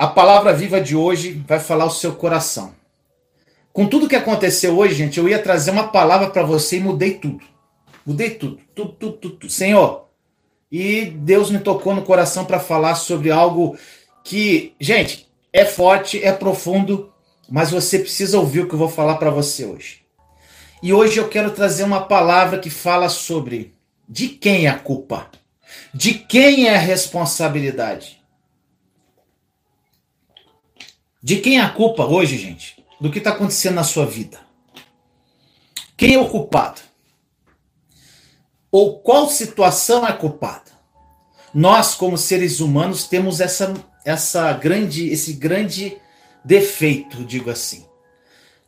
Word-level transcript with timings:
A 0.00 0.06
palavra 0.06 0.54
viva 0.54 0.80
de 0.80 0.96
hoje 0.96 1.44
vai 1.46 1.60
falar 1.60 1.84
o 1.84 1.90
seu 1.90 2.14
coração. 2.14 2.74
Com 3.70 3.86
tudo 3.86 4.08
que 4.08 4.16
aconteceu 4.16 4.78
hoje, 4.78 4.94
gente, 4.94 5.18
eu 5.18 5.28
ia 5.28 5.38
trazer 5.38 5.72
uma 5.72 5.88
palavra 5.88 6.30
para 6.30 6.42
você 6.42 6.78
e 6.78 6.80
mudei 6.80 7.18
tudo. 7.18 7.44
Mudei 8.06 8.30
tudo, 8.30 8.58
tudo, 8.74 8.92
tudo, 8.92 9.12
tudo, 9.12 9.36
tudo. 9.36 9.52
Senhor, 9.52 10.06
e 10.72 11.04
Deus 11.04 11.50
me 11.50 11.58
tocou 11.58 11.94
no 11.94 12.00
coração 12.00 12.46
para 12.46 12.58
falar 12.58 12.94
sobre 12.94 13.30
algo 13.30 13.76
que, 14.24 14.72
gente, 14.80 15.28
é 15.52 15.66
forte, 15.66 16.24
é 16.24 16.32
profundo, 16.32 17.12
mas 17.46 17.70
você 17.70 17.98
precisa 17.98 18.38
ouvir 18.38 18.60
o 18.60 18.68
que 18.68 18.74
eu 18.74 18.78
vou 18.78 18.88
falar 18.88 19.16
para 19.16 19.28
você 19.28 19.66
hoje. 19.66 20.00
E 20.82 20.94
hoje 20.94 21.18
eu 21.18 21.28
quero 21.28 21.50
trazer 21.50 21.82
uma 21.82 22.00
palavra 22.00 22.58
que 22.58 22.70
fala 22.70 23.10
sobre 23.10 23.74
de 24.08 24.28
quem 24.28 24.64
é 24.64 24.70
a 24.70 24.78
culpa, 24.78 25.30
de 25.92 26.14
quem 26.14 26.68
é 26.68 26.74
a 26.74 26.78
responsabilidade. 26.78 28.19
De 31.22 31.36
quem 31.36 31.58
é 31.58 31.62
a 31.62 31.68
culpa 31.68 32.06
hoje, 32.06 32.38
gente, 32.38 32.82
do 33.00 33.10
que 33.10 33.18
está 33.18 33.30
acontecendo 33.30 33.74
na 33.74 33.84
sua 33.84 34.06
vida? 34.06 34.38
Quem 35.96 36.14
é 36.14 36.18
o 36.18 36.28
culpado? 36.28 36.80
Ou 38.72 39.00
qual 39.00 39.28
situação 39.28 40.06
é 40.06 40.12
culpada? 40.12 40.70
Nós, 41.52 41.94
como 41.94 42.16
seres 42.16 42.60
humanos, 42.60 43.06
temos 43.06 43.40
essa, 43.40 43.74
essa 44.04 44.52
grande, 44.52 45.08
esse 45.08 45.34
grande 45.34 45.98
defeito, 46.42 47.24
digo 47.24 47.50
assim. 47.50 47.84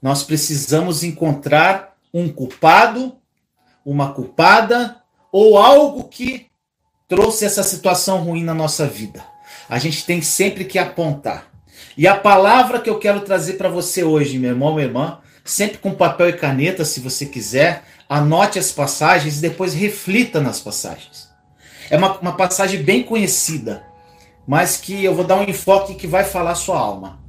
Nós 0.03 0.23
precisamos 0.23 1.03
encontrar 1.03 1.97
um 2.13 2.29
culpado, 2.31 3.17
uma 3.85 4.13
culpada 4.13 5.01
ou 5.31 5.57
algo 5.57 6.05
que 6.05 6.49
trouxe 7.09 7.45
essa 7.45 7.63
situação 7.63 8.25
ruim 8.25 8.45
na 8.45 8.53
nossa 8.53 8.87
vida. 8.87 9.25
A 9.69 9.79
gente 9.79 10.05
tem 10.05 10.21
sempre 10.21 10.65
que 10.65 10.79
apontar. 10.79 11.52
E 11.97 12.07
a 12.07 12.15
palavra 12.15 12.81
que 12.81 12.89
eu 12.89 12.99
quero 12.99 13.21
trazer 13.21 13.55
para 13.55 13.69
você 13.69 14.03
hoje, 14.03 14.39
meu 14.39 14.51
irmão, 14.51 14.75
minha 14.75 14.87
irmã, 14.87 15.19
sempre 15.45 15.79
com 15.79 15.95
papel 15.95 16.31
e 16.31 16.35
caneta, 16.35 16.85
se 16.85 17.01
você 17.01 17.27
quiser, 17.27 17.85
anote 18.09 18.59
as 18.59 18.73
passagens 18.73 19.39
e 19.39 19.41
depois 19.41 19.75
reflita 19.75 20.41
nas 20.41 20.61
passagens. 20.61 21.31
É 21.91 21.97
uma, 21.97 22.19
uma 22.19 22.37
passagem 22.37 22.83
bem 22.83 23.03
conhecida, 23.03 23.85
mas 24.47 24.77
que 24.77 25.05
eu 25.05 25.15
vou 25.15 25.25
dar 25.25 25.37
um 25.37 25.45
enfoque 25.45 25.95
que 25.95 26.07
vai 26.07 26.25
falar 26.25 26.55
sua 26.55 26.79
alma. 26.79 27.21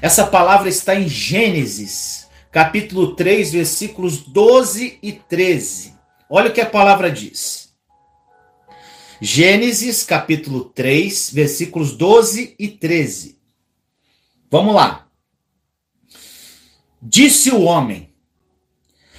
Essa 0.00 0.26
palavra 0.26 0.68
está 0.68 0.94
em 0.94 1.08
Gênesis, 1.08 2.28
capítulo 2.50 3.14
3, 3.14 3.52
versículos 3.52 4.18
12 4.18 4.98
e 5.02 5.12
13. 5.12 5.94
Olha 6.28 6.48
o 6.48 6.52
que 6.52 6.60
a 6.60 6.66
palavra 6.66 7.10
diz. 7.10 7.70
Gênesis, 9.20 10.02
capítulo 10.02 10.64
3, 10.64 11.30
versículos 11.34 11.92
12 11.92 12.54
e 12.58 12.68
13. 12.68 13.39
Vamos 14.50 14.74
lá. 14.74 15.06
Disse 17.00 17.52
o 17.52 17.62
homem: 17.62 18.12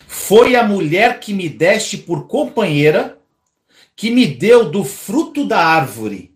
Foi 0.05 0.57
a 0.57 0.63
mulher 0.63 1.21
que 1.21 1.33
me 1.33 1.47
deste 1.47 1.97
por 1.97 2.27
companheira, 2.27 3.17
que 3.95 4.11
me 4.11 4.27
deu 4.27 4.69
do 4.69 4.83
fruto 4.83 5.47
da 5.47 5.65
árvore, 5.65 6.35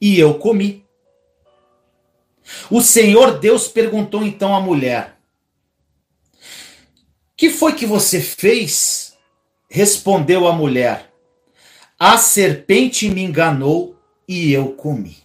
e 0.00 0.18
eu 0.18 0.38
comi. 0.38 0.84
O 2.70 2.80
Senhor 2.80 3.38
Deus 3.38 3.68
perguntou 3.68 4.24
então 4.24 4.54
à 4.54 4.60
mulher: 4.60 5.18
Que 7.36 7.50
foi 7.50 7.74
que 7.74 7.84
você 7.84 8.20
fez? 8.20 9.18
Respondeu 9.68 10.48
a 10.48 10.52
mulher: 10.52 11.12
A 11.98 12.16
serpente 12.16 13.10
me 13.10 13.22
enganou 13.22 13.96
e 14.26 14.50
eu 14.50 14.72
comi. 14.72 15.18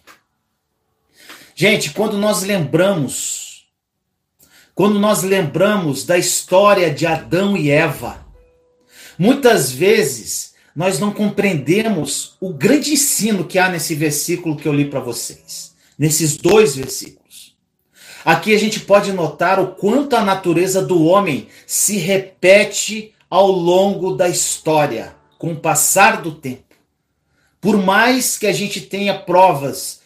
Gente, 1.60 1.90
quando 1.90 2.16
nós 2.16 2.44
lembramos, 2.44 3.64
quando 4.76 4.96
nós 4.96 5.24
lembramos 5.24 6.04
da 6.04 6.16
história 6.16 6.88
de 6.88 7.04
Adão 7.04 7.56
e 7.56 7.68
Eva, 7.68 8.24
muitas 9.18 9.68
vezes 9.72 10.54
nós 10.72 11.00
não 11.00 11.12
compreendemos 11.12 12.36
o 12.40 12.52
grande 12.52 12.92
ensino 12.92 13.44
que 13.44 13.58
há 13.58 13.68
nesse 13.68 13.96
versículo 13.96 14.54
que 14.54 14.68
eu 14.68 14.72
li 14.72 14.84
para 14.84 15.00
vocês 15.00 15.74
nesses 15.98 16.36
dois 16.36 16.76
versículos. 16.76 17.56
Aqui 18.24 18.54
a 18.54 18.58
gente 18.58 18.78
pode 18.78 19.10
notar 19.10 19.58
o 19.58 19.72
quanto 19.74 20.14
a 20.14 20.22
natureza 20.22 20.80
do 20.80 21.02
homem 21.02 21.48
se 21.66 21.96
repete 21.96 23.12
ao 23.28 23.50
longo 23.50 24.14
da 24.14 24.28
história, 24.28 25.16
com 25.36 25.54
o 25.54 25.60
passar 25.60 26.22
do 26.22 26.36
tempo. 26.36 26.76
Por 27.60 27.76
mais 27.76 28.38
que 28.38 28.46
a 28.46 28.52
gente 28.52 28.80
tenha 28.80 29.18
provas 29.18 29.97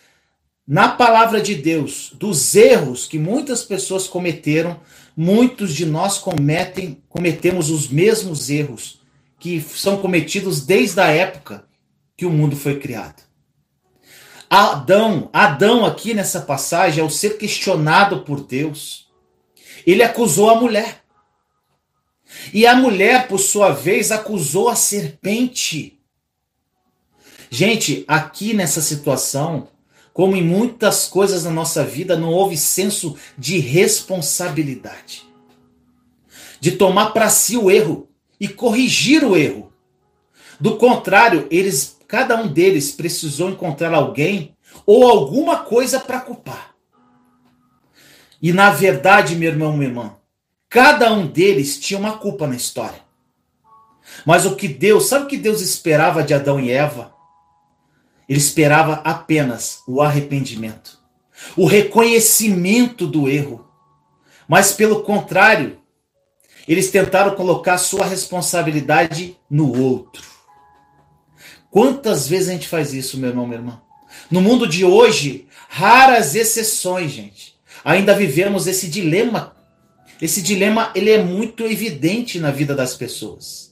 na 0.73 0.89
palavra 0.89 1.39
de 1.39 1.55
Deus 1.55 2.13
dos 2.15 2.55
erros 2.55 3.07
que 3.07 3.19
muitas 3.19 3.63
pessoas 3.63 4.09
cometeram, 4.09 4.81
muitos 5.15 5.75
de 5.75 5.85
nós 5.85 6.17
cometem, 6.17 6.97
cometemos 7.11 7.69
os 7.69 7.89
mesmos 7.89 8.49
erros 8.49 8.99
que 9.39 9.61
são 9.61 9.99
cometidos 9.99 10.65
desde 10.65 10.99
a 10.99 11.09
época 11.09 11.67
que 12.17 12.25
o 12.25 12.31
mundo 12.31 12.57
foi 12.57 12.81
criado. 12.81 13.23
Adão, 14.49 15.29
Adão 15.31 15.85
aqui 15.85 16.15
nessa 16.15 16.41
passagem, 16.41 17.03
ao 17.03 17.11
ser 17.11 17.37
questionado 17.37 18.23
por 18.23 18.43
Deus, 18.43 19.13
ele 19.87 20.03
acusou 20.03 20.49
a 20.49 20.59
mulher. 20.59 21.03
E 22.51 22.67
a 22.67 22.75
mulher, 22.75 23.29
por 23.29 23.41
sua 23.41 23.73
vez, 23.73 24.11
acusou 24.11 24.71
a 24.71 24.75
serpente. 24.75 26.01
Gente, 27.51 28.07
aqui 28.09 28.55
nessa 28.55 28.81
situação, 28.81 29.69
como 30.13 30.37
em 30.37 30.43
muitas 30.43 31.07
coisas 31.07 31.45
na 31.45 31.51
nossa 31.51 31.85
vida, 31.85 32.17
não 32.17 32.31
houve 32.31 32.57
senso 32.57 33.17
de 33.37 33.59
responsabilidade. 33.59 35.25
De 36.61 36.73
tomar 36.73 37.13
para 37.13 37.29
si 37.29 37.57
o 37.57 37.71
erro 37.71 38.09
e 38.39 38.47
corrigir 38.47 39.25
o 39.25 39.37
erro. 39.37 39.73
Do 40.61 40.77
contrário, 40.77 41.47
eles 41.51 41.97
Cada 42.13 42.37
um 42.37 42.47
deles 42.47 42.93
precisou 42.93 43.49
encontrar 43.49 43.95
alguém 43.95 44.55
ou 44.85 45.09
alguma 45.09 45.61
coisa 45.61 45.99
para 45.99 46.21
culpar. 46.21 46.75
E 48.43 48.53
na 48.53 48.71
verdade, 48.71 49.35
meu 49.35 49.49
irmão, 49.51 49.75
minha 49.75 49.89
irmã, 49.89 50.17
cada 50.69 51.11
um 51.11 51.27
deles 51.27 51.81
tinha 51.81 51.99
uma 51.99 52.19
culpa 52.19 52.47
na 52.47 52.55
história. 52.55 53.01
Mas 54.27 54.45
o 54.45 54.55
que 54.55 54.69
Deus, 54.69 55.07
sabe 55.07 55.25
o 55.25 55.29
que 55.29 55.39
Deus 55.39 55.63
esperava 55.63 56.23
de 56.23 56.35
Adão 56.35 56.61
e 56.61 56.71
Eva? 56.71 57.15
Ele 58.33 58.39
esperava 58.39 58.95
apenas 59.05 59.83
o 59.87 60.01
arrependimento, 60.01 60.99
o 61.55 61.67
reconhecimento 61.67 63.07
do 63.07 63.29
erro. 63.29 63.69
Mas 64.49 64.73
pelo 64.73 65.03
contrário, 65.03 65.79
eles 66.67 66.91
tentaram 66.91 67.35
colocar 67.35 67.77
sua 67.77 68.07
responsabilidade 68.07 69.37
no 69.51 69.79
outro. 69.79 70.23
Quantas 71.71 72.27
vezes 72.27 72.49
a 72.49 72.53
gente 72.53 72.69
faz 72.69 72.95
isso, 72.95 73.19
meu 73.19 73.29
irmão, 73.29 73.47
minha 73.47 73.59
irmã? 73.59 73.83
No 74.31 74.41
mundo 74.41 74.67
de 74.67 74.83
hoje, 74.83 75.47
raras 75.69 76.35
exceções, 76.35 77.13
gente. 77.13 77.55
Ainda 77.85 78.15
vivemos 78.15 78.67
esse 78.67 78.89
dilema. 78.89 79.55
Esse 80.23 80.41
dilema, 80.41 80.91
ele 80.95 81.11
é 81.11 81.23
muito 81.23 81.67
evidente 81.67 82.41
na 82.41 82.51
vida 82.51 82.75
das 82.75 82.95
pessoas. 82.95 83.72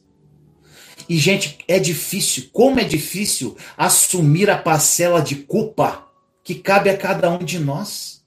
E, 1.10 1.18
gente, 1.18 1.58
é 1.66 1.78
difícil, 1.78 2.48
como 2.52 2.80
é 2.80 2.84
difícil 2.84 3.56
assumir 3.76 4.48
a 4.48 4.56
parcela 4.56 5.20
de 5.20 5.34
culpa 5.34 6.06
que 6.44 6.54
cabe 6.54 6.88
a 6.88 6.96
cada 6.96 7.28
um 7.30 7.38
de 7.38 7.58
nós. 7.58 8.24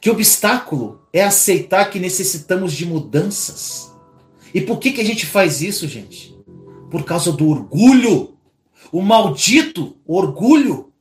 Que 0.00 0.10
obstáculo 0.10 1.00
é 1.12 1.24
aceitar 1.24 1.90
que 1.90 1.98
necessitamos 1.98 2.72
de 2.72 2.84
mudanças. 2.86 3.90
E 4.54 4.60
por 4.60 4.78
que, 4.78 4.92
que 4.92 5.00
a 5.00 5.04
gente 5.04 5.26
faz 5.26 5.62
isso, 5.62 5.88
gente? 5.88 6.38
por 6.90 7.04
causa 7.04 7.32
do 7.32 7.48
orgulho. 7.48 8.34
O 8.92 9.00
maldito 9.00 9.96
orgulho. 10.06 10.92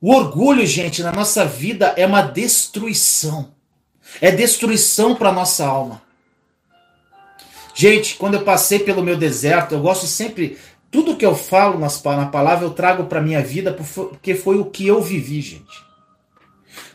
O 0.00 0.14
orgulho, 0.14 0.64
gente, 0.64 1.02
na 1.02 1.12
nossa 1.12 1.44
vida 1.44 1.92
é 1.96 2.06
uma 2.06 2.22
destruição. 2.22 3.54
É 4.20 4.30
destruição 4.30 5.14
para 5.14 5.32
nossa 5.32 5.66
alma. 5.66 6.02
Gente, 7.74 8.16
quando 8.16 8.34
eu 8.34 8.42
passei 8.42 8.78
pelo 8.78 9.02
meu 9.02 9.16
deserto, 9.16 9.74
eu 9.74 9.80
gosto 9.80 10.06
sempre. 10.06 10.58
Tudo 10.90 11.16
que 11.16 11.24
eu 11.24 11.34
falo 11.34 11.78
nas, 11.78 12.02
na 12.02 12.26
palavra 12.26 12.66
eu 12.66 12.70
trago 12.70 13.04
para 13.04 13.20
minha 13.20 13.42
vida 13.42 13.72
porque 13.72 14.34
foi 14.34 14.58
o 14.58 14.66
que 14.66 14.86
eu 14.86 15.00
vivi, 15.00 15.40
gente. 15.40 15.92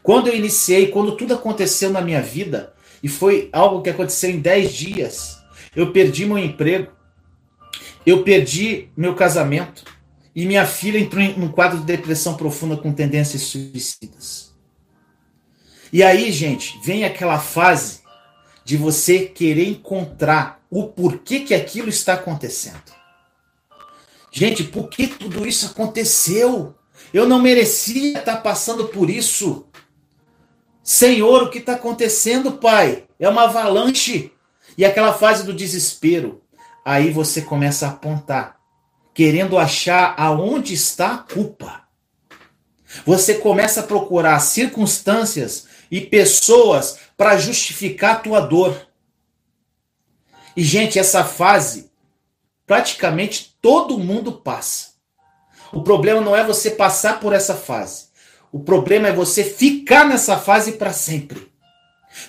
Quando 0.04 0.28
eu 0.28 0.36
iniciei, 0.36 0.88
quando 0.88 1.18
tudo 1.18 1.34
aconteceu 1.34 1.90
na 1.90 2.02
minha 2.02 2.22
vida, 2.22 2.74
e 3.02 3.08
foi 3.08 3.50
algo 3.52 3.82
que 3.82 3.90
aconteceu 3.90 4.30
em 4.30 4.40
10 4.40 4.74
dias, 4.74 5.38
eu 5.76 5.92
perdi 5.92 6.26
meu 6.26 6.38
emprego, 6.38 6.92
eu 8.06 8.24
perdi 8.24 8.90
meu 8.96 9.16
casamento 9.16 9.84
e 10.36 10.46
minha 10.46 10.66
filha 10.66 11.00
entrou 11.00 11.22
em 11.22 11.42
um 11.42 11.52
quadro 11.52 11.80
de 11.80 11.86
depressão 11.86 12.36
profunda 12.36 12.78
com 12.78 12.94
tendências 12.94 13.42
suicidas. 13.44 14.56
E 15.92 16.04
aí, 16.04 16.32
gente, 16.32 16.80
vem 16.84 17.04
aquela 17.04 17.40
fase 17.40 18.02
de 18.64 18.78
você 18.78 19.20
querer 19.20 19.68
encontrar 19.68 20.57
o 20.70 20.88
porquê 20.88 21.42
que 21.42 21.54
aquilo 21.54 21.90
está 21.90 22.14
acontecendo. 22.14 22.96
Gente, 24.32 24.64
por 24.64 24.90
que 24.90 25.08
tudo 25.08 25.48
isso 25.48 25.68
aconteceu? 25.68 26.76
Eu 27.14 27.28
não 27.28 27.42
merecia 27.42 28.20
estar 28.20 28.38
passando 28.38 28.88
por 28.90 29.10
isso. 29.10 29.68
Senhor, 30.84 31.44
o 31.44 31.50
que 31.50 31.60
está 31.60 31.74
acontecendo, 31.74 32.54
Pai? 32.54 33.06
É 33.20 33.28
uma 33.28 33.44
avalanche. 33.44 34.32
E 34.78 34.86
aquela 34.86 35.14
fase 35.14 35.44
do 35.44 35.54
desespero. 35.54 36.42
Aí 36.86 37.12
você 37.12 37.42
começa 37.42 37.86
a 37.86 37.90
apontar, 37.90 38.58
querendo 39.14 39.58
achar 39.58 40.16
aonde 40.18 40.74
está 40.74 41.16
a 41.16 41.18
culpa. 41.18 41.82
Você 43.06 43.36
começa 43.36 43.82
a 43.82 43.84
procurar 43.84 44.40
circunstâncias 44.40 45.68
e 45.92 46.00
pessoas 46.00 47.00
para 47.18 47.38
justificar 47.38 48.16
a 48.16 48.20
tua 48.20 48.40
dor. 48.40 48.88
E, 50.58 50.64
gente, 50.64 50.98
essa 50.98 51.24
fase 51.24 51.92
praticamente 52.66 53.56
todo 53.62 54.00
mundo 54.00 54.32
passa. 54.32 54.88
O 55.72 55.84
problema 55.84 56.20
não 56.20 56.36
é 56.36 56.44
você 56.44 56.72
passar 56.72 57.20
por 57.20 57.32
essa 57.32 57.54
fase. 57.54 58.08
O 58.52 58.60
problema 58.60 59.08
é 59.08 59.14
você 59.14 59.44
ficar 59.44 60.04
nessa 60.04 60.36
fase 60.36 60.72
para 60.72 60.92
sempre. 60.92 61.48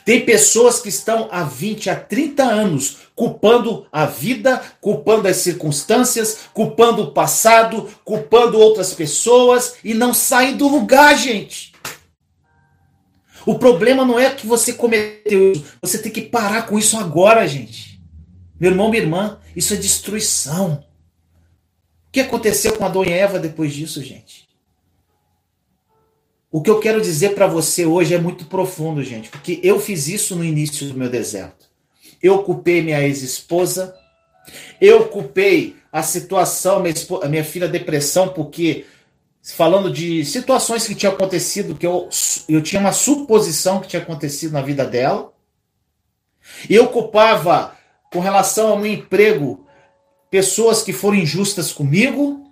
Tem 0.04 0.26
pessoas 0.26 0.78
que 0.80 0.90
estão 0.90 1.28
há 1.32 1.42
20, 1.42 1.88
há 1.88 1.96
30 1.96 2.42
anos 2.42 2.98
culpando 3.16 3.86
a 3.90 4.04
vida, 4.04 4.60
culpando 4.78 5.26
as 5.26 5.38
circunstâncias, 5.38 6.40
culpando 6.52 7.04
o 7.04 7.12
passado, 7.12 7.88
culpando 8.04 8.58
outras 8.58 8.92
pessoas 8.92 9.76
e 9.82 9.94
não 9.94 10.12
saem 10.12 10.54
do 10.54 10.68
lugar, 10.68 11.16
gente. 11.16 11.72
O 13.46 13.58
problema 13.58 14.04
não 14.04 14.18
é 14.18 14.28
que 14.30 14.46
você 14.46 14.74
cometeu 14.74 15.52
isso, 15.52 15.64
você 15.80 15.96
tem 15.96 16.12
que 16.12 16.20
parar 16.20 16.66
com 16.66 16.78
isso 16.78 16.98
agora, 16.98 17.48
gente. 17.48 17.97
Meu 18.58 18.72
irmão, 18.72 18.90
minha 18.90 19.02
irmã, 19.02 19.38
isso 19.54 19.72
é 19.74 19.76
destruição. 19.76 20.84
O 22.08 22.10
que 22.10 22.20
aconteceu 22.20 22.76
com 22.76 22.84
Adão 22.84 23.04
e 23.04 23.12
Eva 23.12 23.38
depois 23.38 23.72
disso, 23.72 24.02
gente? 24.02 24.48
O 26.50 26.62
que 26.62 26.70
eu 26.70 26.80
quero 26.80 27.00
dizer 27.00 27.34
para 27.34 27.46
você 27.46 27.84
hoje 27.84 28.14
é 28.14 28.18
muito 28.18 28.46
profundo, 28.46 29.04
gente, 29.04 29.28
porque 29.28 29.60
eu 29.62 29.78
fiz 29.78 30.08
isso 30.08 30.34
no 30.34 30.44
início 30.44 30.88
do 30.88 30.98
meu 30.98 31.10
deserto. 31.10 31.68
Eu 32.22 32.42
culpei 32.42 32.82
minha 32.82 33.02
ex-esposa, 33.02 33.94
eu 34.80 35.08
culpei 35.08 35.76
a 35.92 36.02
situação, 36.02 36.80
minha, 36.80 36.94
a 37.22 37.28
minha 37.28 37.44
filha 37.44 37.68
depressão, 37.68 38.30
porque 38.30 38.86
falando 39.42 39.90
de 39.92 40.24
situações 40.24 40.86
que 40.86 40.94
tinham 40.94 41.12
acontecido, 41.12 41.74
que 41.74 41.86
eu, 41.86 42.08
eu 42.48 42.62
tinha 42.62 42.80
uma 42.80 42.92
suposição 42.92 43.80
que 43.80 43.88
tinha 43.88 44.02
acontecido 44.02 44.52
na 44.52 44.62
vida 44.62 44.84
dela. 44.84 45.32
Eu 46.68 46.88
culpava 46.88 47.77
com 48.12 48.20
relação 48.20 48.68
ao 48.68 48.78
meu 48.78 48.92
emprego 48.92 49.66
pessoas 50.30 50.82
que 50.82 50.92
foram 50.92 51.16
injustas 51.16 51.72
comigo. 51.72 52.44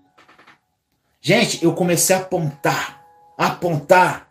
Gente, 1.20 1.64
eu 1.64 1.74
comecei 1.74 2.14
a 2.14 2.20
apontar, 2.20 3.02
a 3.36 3.46
apontar 3.46 4.28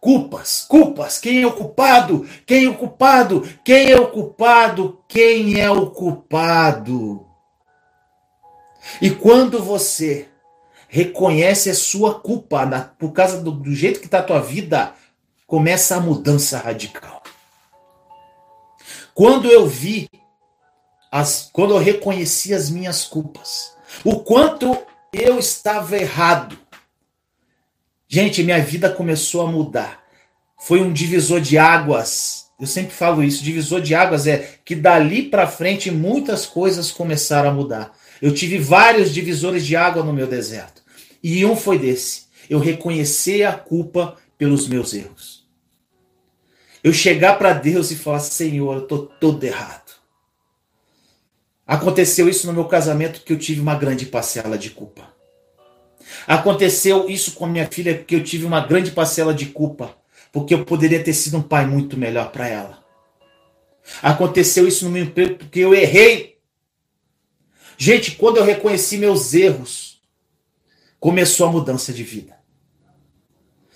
culpas, 0.00 0.66
culpas. 0.68 1.18
Quem 1.18 1.42
é 1.42 1.46
o 1.46 1.52
culpado? 1.52 2.28
Quem 2.44 2.64
é 2.64 2.68
o 2.68 2.74
culpado? 2.74 3.48
Quem 3.64 3.90
é 3.90 3.96
o 3.96 4.08
culpado? 4.10 4.98
Quem 5.06 5.60
é 5.60 5.70
o 5.70 5.90
culpado? 5.90 7.26
E 9.00 9.10
quando 9.10 9.62
você 9.62 10.28
reconhece 10.88 11.70
a 11.70 11.74
sua 11.74 12.18
culpa 12.18 12.66
na, 12.66 12.80
por 12.80 13.12
causa 13.12 13.40
do, 13.40 13.52
do 13.52 13.74
jeito 13.74 14.00
que 14.00 14.06
está 14.06 14.18
a 14.18 14.24
tua 14.24 14.40
vida, 14.40 14.92
começa 15.46 15.96
a 15.96 16.00
mudança 16.00 16.58
radical. 16.58 17.22
Quando 19.14 19.48
eu 19.48 19.66
vi 19.66 20.10
as, 21.12 21.50
quando 21.52 21.74
eu 21.74 21.78
reconheci 21.78 22.54
as 22.54 22.70
minhas 22.70 23.04
culpas, 23.04 23.74
o 24.02 24.20
quanto 24.20 24.78
eu 25.12 25.38
estava 25.38 25.98
errado. 25.98 26.58
Gente, 28.08 28.42
minha 28.42 28.60
vida 28.60 28.88
começou 28.88 29.42
a 29.42 29.46
mudar. 29.46 30.02
Foi 30.58 30.80
um 30.80 30.90
divisor 30.90 31.38
de 31.38 31.58
águas. 31.58 32.46
Eu 32.58 32.66
sempre 32.66 32.94
falo 32.94 33.22
isso, 33.22 33.44
divisor 33.44 33.82
de 33.82 33.94
águas 33.94 34.26
é 34.26 34.58
que 34.64 34.74
dali 34.74 35.24
para 35.24 35.46
frente 35.46 35.90
muitas 35.90 36.46
coisas 36.46 36.90
começaram 36.90 37.50
a 37.50 37.54
mudar. 37.54 37.92
Eu 38.22 38.32
tive 38.32 38.56
vários 38.56 39.12
divisores 39.12 39.66
de 39.66 39.76
água 39.76 40.02
no 40.02 40.12
meu 40.12 40.26
deserto. 40.26 40.82
E 41.22 41.44
um 41.44 41.54
foi 41.54 41.78
desse. 41.78 42.26
Eu 42.48 42.58
reconhecer 42.58 43.42
a 43.42 43.52
culpa 43.52 44.16
pelos 44.38 44.66
meus 44.66 44.94
erros. 44.94 45.46
Eu 46.82 46.92
chegar 46.92 47.38
para 47.38 47.52
Deus 47.52 47.90
e 47.90 47.96
falar: 47.96 48.20
Senhor, 48.20 48.76
eu 48.76 48.82
estou 48.82 49.06
todo 49.06 49.44
errado. 49.44 49.81
Aconteceu 51.72 52.28
isso 52.28 52.46
no 52.46 52.52
meu 52.52 52.66
casamento 52.66 53.22
que 53.22 53.32
eu 53.32 53.38
tive 53.38 53.58
uma 53.58 53.74
grande 53.74 54.04
parcela 54.04 54.58
de 54.58 54.68
culpa. 54.68 55.08
Aconteceu 56.26 57.08
isso 57.08 57.32
com 57.32 57.46
a 57.46 57.48
minha 57.48 57.66
filha 57.66 57.96
porque 57.96 58.14
eu 58.14 58.22
tive 58.22 58.44
uma 58.44 58.60
grande 58.60 58.90
parcela 58.90 59.32
de 59.32 59.46
culpa, 59.46 59.96
porque 60.30 60.52
eu 60.52 60.66
poderia 60.66 61.02
ter 61.02 61.14
sido 61.14 61.38
um 61.38 61.42
pai 61.42 61.64
muito 61.64 61.96
melhor 61.96 62.30
para 62.30 62.46
ela. 62.46 62.84
Aconteceu 64.02 64.68
isso 64.68 64.84
no 64.84 64.90
meu 64.90 65.04
emprego 65.04 65.36
porque 65.36 65.60
eu 65.60 65.74
errei. 65.74 66.36
Gente, 67.78 68.16
quando 68.16 68.36
eu 68.36 68.44
reconheci 68.44 68.98
meus 68.98 69.32
erros, 69.32 69.98
começou 71.00 71.46
a 71.46 71.52
mudança 71.52 71.90
de 71.90 72.04
vida. 72.04 72.36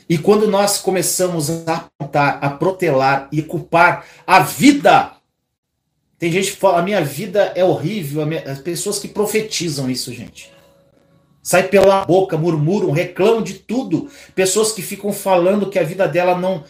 E 0.06 0.18
quando 0.18 0.46
nós 0.46 0.76
começamos 0.76 1.48
a 1.66 1.76
apontar, 1.76 2.44
a 2.44 2.50
protelar 2.50 3.26
e 3.32 3.40
culpar 3.40 4.04
a 4.26 4.40
vida 4.40 5.15
tem 6.18 6.32
gente 6.32 6.52
que 6.52 6.56
fala, 6.56 6.78
a 6.78 6.82
minha 6.82 7.04
vida 7.04 7.52
é 7.54 7.64
horrível. 7.64 8.24
Minha... 8.24 8.50
As 8.50 8.58
pessoas 8.58 8.98
que 8.98 9.08
profetizam 9.08 9.90
isso, 9.90 10.12
gente. 10.12 10.50
Sai 11.42 11.68
pela 11.68 12.04
boca, 12.04 12.36
murmuram, 12.36 12.90
reclamam 12.90 13.42
de 13.42 13.54
tudo. 13.54 14.10
Pessoas 14.34 14.72
que 14.72 14.82
ficam 14.82 15.12
falando 15.12 15.68
que 15.68 15.78
a 15.78 15.84
vida 15.84 16.08
dela 16.08 16.36
não. 16.36 16.64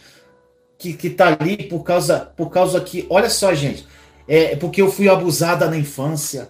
que, 0.77 0.93
que 0.93 1.09
tá 1.09 1.37
ali 1.39 1.63
por 1.63 1.83
causa, 1.83 2.19
por 2.19 2.49
causa 2.49 2.79
que. 2.81 3.05
Olha 3.09 3.29
só, 3.29 3.53
gente. 3.53 3.87
É 4.27 4.55
porque 4.57 4.81
eu 4.81 4.91
fui 4.91 5.07
abusada 5.07 5.69
na 5.69 5.77
infância. 5.77 6.49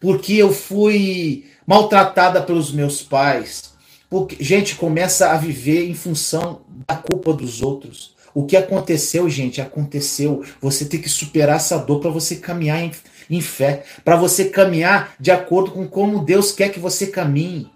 Porque 0.00 0.34
eu 0.34 0.52
fui 0.52 1.46
maltratada 1.66 2.42
pelos 2.42 2.72
meus 2.72 3.00
pais. 3.00 3.72
Porque, 4.10 4.36
gente, 4.42 4.74
começa 4.74 5.30
a 5.30 5.36
viver 5.36 5.88
em 5.88 5.94
função 5.94 6.62
da 6.86 6.96
culpa 6.96 7.32
dos 7.32 7.62
outros. 7.62 8.13
O 8.34 8.44
que 8.44 8.56
aconteceu, 8.56 9.30
gente, 9.30 9.60
aconteceu. 9.60 10.44
Você 10.60 10.84
tem 10.84 11.00
que 11.00 11.08
superar 11.08 11.56
essa 11.56 11.78
dor 11.78 12.00
para 12.00 12.10
você 12.10 12.36
caminhar 12.36 12.82
em, 12.82 12.90
em 13.30 13.40
fé, 13.40 13.84
para 14.04 14.16
você 14.16 14.46
caminhar 14.46 15.14
de 15.20 15.30
acordo 15.30 15.70
com 15.70 15.86
como 15.86 16.24
Deus 16.24 16.50
quer 16.50 16.70
que 16.70 16.80
você 16.80 17.06
caminhe. 17.06 17.70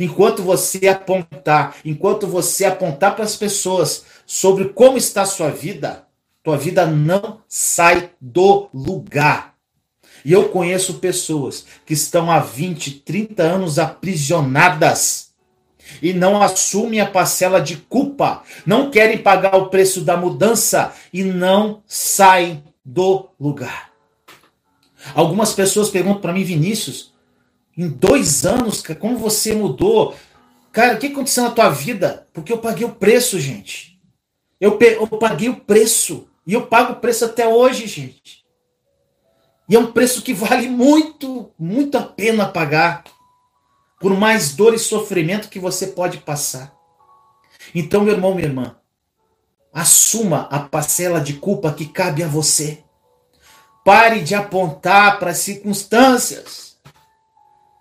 Enquanto 0.00 0.42
você 0.42 0.88
apontar, 0.88 1.76
enquanto 1.84 2.26
você 2.26 2.64
apontar 2.64 3.14
para 3.14 3.24
as 3.24 3.36
pessoas 3.36 4.04
sobre 4.26 4.70
como 4.70 4.98
está 4.98 5.22
a 5.22 5.26
sua 5.26 5.50
vida, 5.50 6.04
tua 6.42 6.56
vida 6.56 6.86
não 6.86 7.40
sai 7.48 8.10
do 8.20 8.68
lugar. 8.74 9.54
E 10.24 10.32
eu 10.32 10.48
conheço 10.48 10.94
pessoas 10.94 11.66
que 11.84 11.92
estão 11.92 12.30
há 12.30 12.40
20, 12.40 13.00
30 13.00 13.42
anos 13.42 13.78
aprisionadas 13.78 15.23
e 16.02 16.12
não 16.12 16.40
assumem 16.42 17.00
a 17.00 17.06
parcela 17.06 17.60
de 17.60 17.76
culpa, 17.76 18.42
não 18.66 18.90
querem 18.90 19.18
pagar 19.18 19.56
o 19.56 19.68
preço 19.68 20.00
da 20.00 20.16
mudança 20.16 20.92
e 21.12 21.22
não 21.22 21.82
saem 21.86 22.62
do 22.84 23.28
lugar. 23.38 23.90
Algumas 25.14 25.52
pessoas 25.52 25.90
perguntam 25.90 26.20
para 26.20 26.32
mim, 26.32 26.44
Vinícius, 26.44 27.12
em 27.76 27.88
dois 27.88 28.46
anos, 28.46 28.82
como 28.98 29.18
você 29.18 29.52
mudou? 29.52 30.14
Cara, 30.72 30.94
o 30.94 30.98
que 30.98 31.08
aconteceu 31.08 31.44
na 31.44 31.50
tua 31.50 31.70
vida? 31.70 32.26
Porque 32.32 32.52
eu 32.52 32.58
paguei 32.58 32.86
o 32.86 32.94
preço, 32.94 33.38
gente. 33.38 34.00
Eu, 34.60 34.78
eu 34.80 35.06
paguei 35.06 35.48
o 35.48 35.56
preço. 35.56 36.28
E 36.46 36.52
eu 36.52 36.66
pago 36.66 36.94
o 36.94 36.96
preço 36.96 37.24
até 37.24 37.46
hoje, 37.48 37.86
gente. 37.86 38.44
E 39.68 39.74
é 39.74 39.78
um 39.78 39.92
preço 39.92 40.22
que 40.22 40.34
vale 40.34 40.68
muito, 40.68 41.50
muito 41.58 41.96
a 41.96 42.02
pena 42.02 42.46
pagar 42.46 43.04
por 44.04 44.14
mais 44.14 44.54
dor 44.54 44.74
e 44.74 44.78
sofrimento 44.78 45.48
que 45.48 45.58
você 45.58 45.86
pode 45.86 46.18
passar. 46.18 46.76
Então, 47.74 48.02
meu 48.02 48.12
irmão, 48.12 48.34
minha 48.34 48.46
irmã, 48.46 48.76
assuma 49.72 50.42
a 50.50 50.58
parcela 50.58 51.22
de 51.22 51.32
culpa 51.32 51.72
que 51.72 51.86
cabe 51.86 52.22
a 52.22 52.28
você. 52.28 52.84
Pare 53.82 54.20
de 54.20 54.34
apontar 54.34 55.18
para 55.18 55.30
as 55.30 55.38
circunstâncias. 55.38 56.76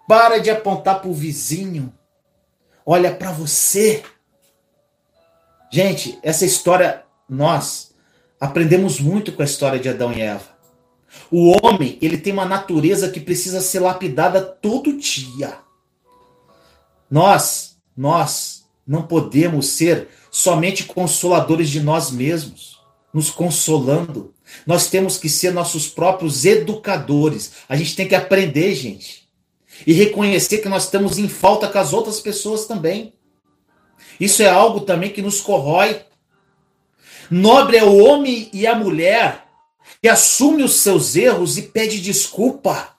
Pare 0.08 0.40
de 0.40 0.50
apontar 0.50 1.02
para 1.02 1.10
o 1.10 1.14
vizinho. 1.14 1.94
Olha 2.86 3.14
para 3.14 3.34
você. 3.34 4.02
Gente, 5.70 6.18
essa 6.24 6.46
história, 6.46 7.04
nós 7.28 7.94
aprendemos 8.40 8.98
muito 8.98 9.34
com 9.34 9.42
a 9.42 9.46
história 9.46 9.78
de 9.78 9.90
Adão 9.90 10.14
e 10.14 10.22
Eva. 10.22 10.56
O 11.30 11.54
homem, 11.62 11.98
ele 12.02 12.18
tem 12.18 12.32
uma 12.32 12.46
natureza 12.46 13.10
que 13.10 13.20
precisa 13.20 13.60
ser 13.60 13.82
lapidada 13.82 14.42
todo 14.42 14.98
dia. 14.98 15.62
Nós, 17.14 17.78
nós 17.96 18.66
não 18.88 19.04
podemos 19.04 19.68
ser 19.68 20.08
somente 20.32 20.86
consoladores 20.86 21.70
de 21.70 21.80
nós 21.80 22.10
mesmos, 22.10 22.80
nos 23.14 23.30
consolando. 23.30 24.34
Nós 24.66 24.88
temos 24.88 25.20
que 25.20 25.30
ser 25.30 25.54
nossos 25.54 25.88
próprios 25.88 26.44
educadores. 26.44 27.52
A 27.70 27.76
gente 27.76 27.96
tem 27.96 28.08
que 28.08 28.16
aprender, 28.16 28.74
gente. 28.74 29.30
E 29.86 29.94
reconhecer 29.94 30.58
que 30.58 30.68
nós 30.68 30.86
estamos 30.86 31.20
em 31.20 31.30
falta 31.30 31.68
com 31.68 31.78
as 31.78 31.94
outras 31.94 32.20
pessoas 32.20 32.66
também. 32.66 33.14
Isso 34.20 34.42
é 34.42 34.50
algo 34.50 34.80
também 34.80 35.12
que 35.12 35.22
nos 35.22 35.40
corrói. 35.40 36.02
Nobre 37.30 37.78
é 37.78 37.84
o 37.84 37.96
homem 37.96 38.50
e 38.52 38.66
a 38.66 38.74
mulher 38.74 39.46
que 40.02 40.10
assume 40.10 40.64
os 40.64 40.78
seus 40.78 41.16
erros 41.16 41.60
e 41.60 41.62
pede 41.62 42.02
desculpa. 42.02 42.98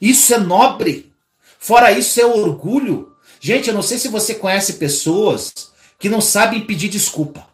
Isso 0.00 0.32
é 0.32 0.38
nobre. 0.38 1.12
Fora 1.58 1.90
isso, 1.90 2.20
é 2.20 2.24
orgulho. 2.24 3.15
Gente, 3.46 3.68
eu 3.68 3.74
não 3.74 3.80
sei 3.80 3.96
se 3.96 4.08
você 4.08 4.34
conhece 4.34 4.72
pessoas 4.72 5.70
que 6.00 6.08
não 6.08 6.20
sabem 6.20 6.66
pedir 6.66 6.88
desculpa. 6.88 7.46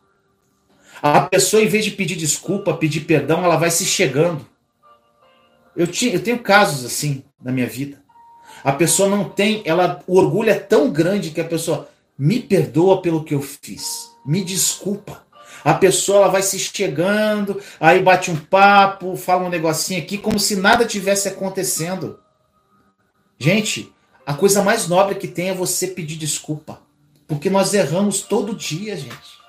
A 1.02 1.20
pessoa, 1.20 1.62
em 1.62 1.68
vez 1.68 1.84
de 1.84 1.90
pedir 1.90 2.16
desculpa, 2.16 2.72
pedir 2.72 3.00
perdão, 3.00 3.44
ela 3.44 3.56
vai 3.56 3.70
se 3.70 3.84
chegando. 3.84 4.40
Eu, 5.76 5.86
eu 6.10 6.22
tenho 6.22 6.38
casos 6.38 6.86
assim 6.86 7.22
na 7.38 7.52
minha 7.52 7.66
vida. 7.66 8.02
A 8.64 8.72
pessoa 8.72 9.06
não 9.06 9.28
tem, 9.28 9.62
ela, 9.66 10.02
o 10.06 10.16
orgulho 10.16 10.48
é 10.48 10.58
tão 10.58 10.90
grande 10.90 11.30
que 11.30 11.42
a 11.42 11.46
pessoa 11.46 11.90
me 12.18 12.40
perdoa 12.40 13.02
pelo 13.02 13.22
que 13.22 13.34
eu 13.34 13.42
fiz, 13.42 14.12
me 14.24 14.42
desculpa. 14.42 15.26
A 15.62 15.74
pessoa 15.74 16.20
ela 16.20 16.28
vai 16.28 16.42
se 16.42 16.58
chegando, 16.58 17.60
aí 17.78 18.02
bate 18.02 18.30
um 18.30 18.36
papo, 18.36 19.14
fala 19.14 19.44
um 19.44 19.50
negocinho 19.50 20.02
aqui, 20.02 20.16
como 20.16 20.38
se 20.38 20.56
nada 20.56 20.86
tivesse 20.86 21.28
acontecendo. 21.28 22.18
Gente, 23.38 23.92
a 24.24 24.34
coisa 24.34 24.62
mais 24.62 24.88
nobre 24.88 25.16
que 25.16 25.28
tem 25.28 25.50
é 25.50 25.54
você 25.54 25.88
pedir 25.88 26.16
desculpa. 26.16 26.80
Porque 27.26 27.48
nós 27.48 27.72
erramos 27.74 28.22
todo 28.22 28.54
dia, 28.54 28.96
gente. 28.96 29.42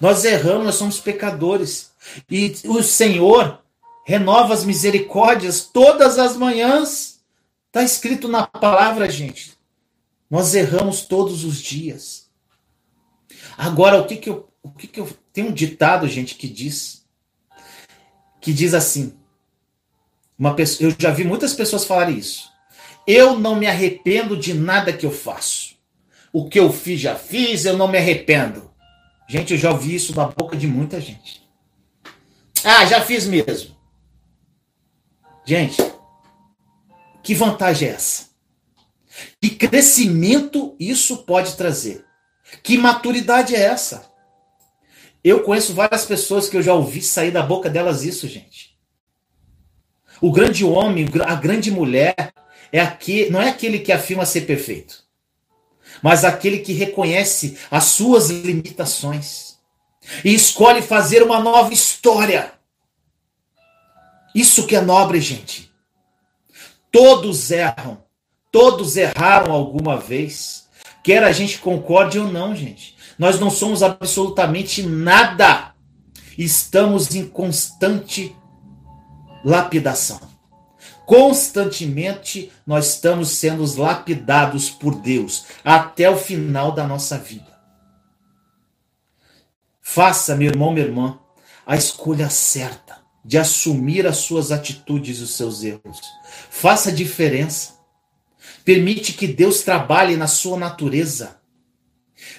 Nós 0.00 0.24
erramos, 0.24 0.64
nós 0.64 0.74
somos 0.76 1.00
pecadores. 1.00 1.92
E 2.30 2.54
o 2.64 2.82
Senhor 2.82 3.62
renova 4.04 4.54
as 4.54 4.64
misericórdias 4.64 5.62
todas 5.62 6.18
as 6.18 6.36
manhãs. 6.36 7.20
Está 7.66 7.82
escrito 7.82 8.28
na 8.28 8.46
palavra, 8.46 9.10
gente. 9.10 9.52
Nós 10.30 10.54
erramos 10.54 11.02
todos 11.02 11.44
os 11.44 11.60
dias. 11.60 12.28
Agora, 13.56 14.00
o 14.00 14.06
que 14.06 14.16
que 14.16 14.30
eu, 14.30 14.48
o 14.62 14.70
que 14.70 14.86
que 14.86 15.00
eu 15.00 15.08
tem 15.32 15.44
um 15.44 15.52
ditado, 15.52 16.08
gente, 16.08 16.34
que 16.34 16.48
diz 16.48 16.98
que 18.40 18.52
diz 18.52 18.74
assim. 18.74 19.14
Uma 20.38 20.54
pessoa, 20.54 20.90
eu 20.90 20.96
já 20.98 21.10
vi 21.10 21.24
muitas 21.24 21.52
pessoas 21.52 21.84
falarem 21.84 22.16
isso. 22.16 22.50
Eu 23.08 23.38
não 23.38 23.56
me 23.56 23.66
arrependo 23.66 24.36
de 24.36 24.52
nada 24.52 24.92
que 24.92 25.06
eu 25.06 25.10
faço. 25.10 25.78
O 26.30 26.46
que 26.46 26.60
eu 26.60 26.70
fiz 26.70 27.00
já 27.00 27.16
fiz, 27.16 27.64
eu 27.64 27.74
não 27.74 27.88
me 27.88 27.96
arrependo. 27.96 28.70
Gente, 29.26 29.54
eu 29.54 29.58
já 29.58 29.70
ouvi 29.70 29.94
isso 29.94 30.12
da 30.12 30.26
boca 30.26 30.54
de 30.54 30.66
muita 30.66 31.00
gente. 31.00 31.42
Ah, 32.62 32.84
já 32.84 33.00
fiz 33.00 33.26
mesmo. 33.26 33.74
Gente, 35.42 35.78
que 37.22 37.34
vantagem 37.34 37.88
é 37.88 37.92
essa? 37.92 38.28
Que 39.40 39.50
crescimento 39.50 40.76
isso 40.78 41.24
pode 41.24 41.56
trazer? 41.56 42.04
Que 42.62 42.76
maturidade 42.76 43.56
é 43.56 43.60
essa? 43.60 44.06
Eu 45.24 45.42
conheço 45.44 45.72
várias 45.72 46.04
pessoas 46.04 46.46
que 46.46 46.58
eu 46.58 46.62
já 46.62 46.74
ouvi 46.74 47.00
sair 47.00 47.30
da 47.30 47.42
boca 47.42 47.70
delas 47.70 48.04
isso, 48.04 48.28
gente. 48.28 48.78
O 50.20 50.30
grande 50.30 50.62
homem, 50.62 51.08
a 51.26 51.34
grande 51.34 51.70
mulher, 51.70 52.34
é 52.72 52.80
aquele, 52.80 53.30
não 53.30 53.40
é 53.40 53.48
aquele 53.48 53.78
que 53.78 53.92
afirma 53.92 54.26
ser 54.26 54.42
perfeito 54.42 55.08
mas 56.02 56.24
aquele 56.24 56.58
que 56.58 56.72
reconhece 56.72 57.58
as 57.70 57.84
suas 57.84 58.30
limitações 58.30 59.58
e 60.24 60.34
escolhe 60.34 60.80
fazer 60.82 61.22
uma 61.22 61.40
nova 61.40 61.72
história. 61.72 62.52
Isso 64.34 64.66
que 64.66 64.76
é 64.76 64.80
nobre, 64.80 65.20
gente. 65.20 65.70
Todos 66.90 67.50
erram, 67.50 68.02
todos 68.50 68.96
erraram 68.96 69.52
alguma 69.52 69.96
vez, 69.98 70.68
quer 71.02 71.22
a 71.22 71.32
gente 71.32 71.58
concorde 71.58 72.18
ou 72.18 72.30
não, 72.30 72.54
gente. 72.54 72.96
Nós 73.18 73.38
não 73.38 73.50
somos 73.50 73.82
absolutamente 73.82 74.82
nada. 74.82 75.74
Estamos 76.36 77.14
em 77.14 77.26
constante 77.26 78.34
lapidação. 79.44 80.20
Constantemente 81.08 82.52
nós 82.66 82.88
estamos 82.88 83.30
sendo 83.30 83.64
lapidados 83.80 84.68
por 84.68 84.94
Deus 84.94 85.46
até 85.64 86.10
o 86.10 86.18
final 86.18 86.70
da 86.70 86.86
nossa 86.86 87.16
vida. 87.16 87.58
Faça, 89.80 90.36
meu 90.36 90.48
irmão, 90.48 90.70
minha 90.70 90.84
irmã, 90.84 91.18
a 91.64 91.76
escolha 91.76 92.28
certa 92.28 92.98
de 93.24 93.38
assumir 93.38 94.06
as 94.06 94.18
suas 94.18 94.52
atitudes 94.52 95.20
e 95.20 95.22
os 95.22 95.34
seus 95.34 95.64
erros. 95.64 95.98
Faça 96.50 96.92
diferença. 96.92 97.78
Permite 98.62 99.14
que 99.14 99.26
Deus 99.26 99.62
trabalhe 99.62 100.14
na 100.14 100.26
sua 100.26 100.58
natureza. 100.58 101.38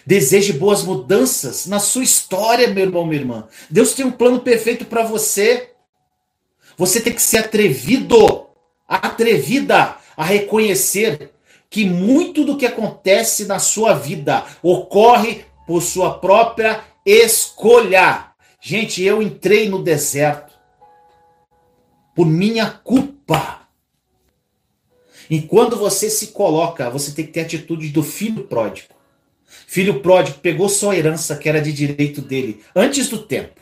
Deseje 0.06 0.54
boas 0.54 0.84
mudanças 0.84 1.66
na 1.66 1.80
sua 1.80 2.04
história, 2.04 2.68
meu 2.68 2.86
irmão, 2.86 3.08
minha 3.08 3.22
irmã. 3.22 3.48
Deus 3.68 3.96
tem 3.96 4.06
um 4.06 4.12
plano 4.12 4.42
perfeito 4.42 4.86
para 4.86 5.02
você. 5.02 5.72
Você 6.78 7.02
tem 7.02 7.14
que 7.14 7.22
ser 7.24 7.40
atrevido 7.40 8.39
atrevida 8.98 9.98
a 10.18 10.24
reconhecer 10.24 11.32
que 11.70 11.86
muito 11.86 12.44
do 12.44 12.58
que 12.58 12.66
acontece 12.66 13.46
na 13.46 13.60
sua 13.60 13.94
vida 13.94 14.44
ocorre 14.64 15.46
por 15.68 15.84
sua 15.84 16.18
própria 16.18 16.84
escolha. 17.06 18.32
Gente, 18.60 19.04
eu 19.04 19.22
entrei 19.22 19.70
no 19.70 19.84
deserto 19.84 20.54
por 22.16 22.26
minha 22.26 22.70
culpa. 22.70 23.68
E 25.30 25.44
quando 25.44 25.78
você 25.78 26.10
se 26.10 26.28
coloca, 26.28 26.90
você 26.90 27.12
tem 27.12 27.26
que 27.26 27.32
ter 27.32 27.42
a 27.42 27.44
atitude 27.44 27.90
do 27.90 28.02
filho 28.02 28.46
pródigo. 28.46 28.90
Filho 29.46 30.02
pródigo 30.02 30.40
pegou 30.40 30.68
sua 30.68 30.98
herança, 30.98 31.38
que 31.38 31.48
era 31.48 31.62
de 31.62 31.72
direito 31.72 32.22
dele, 32.22 32.64
antes 32.76 33.08
do 33.08 33.20
tempo. 33.20 33.62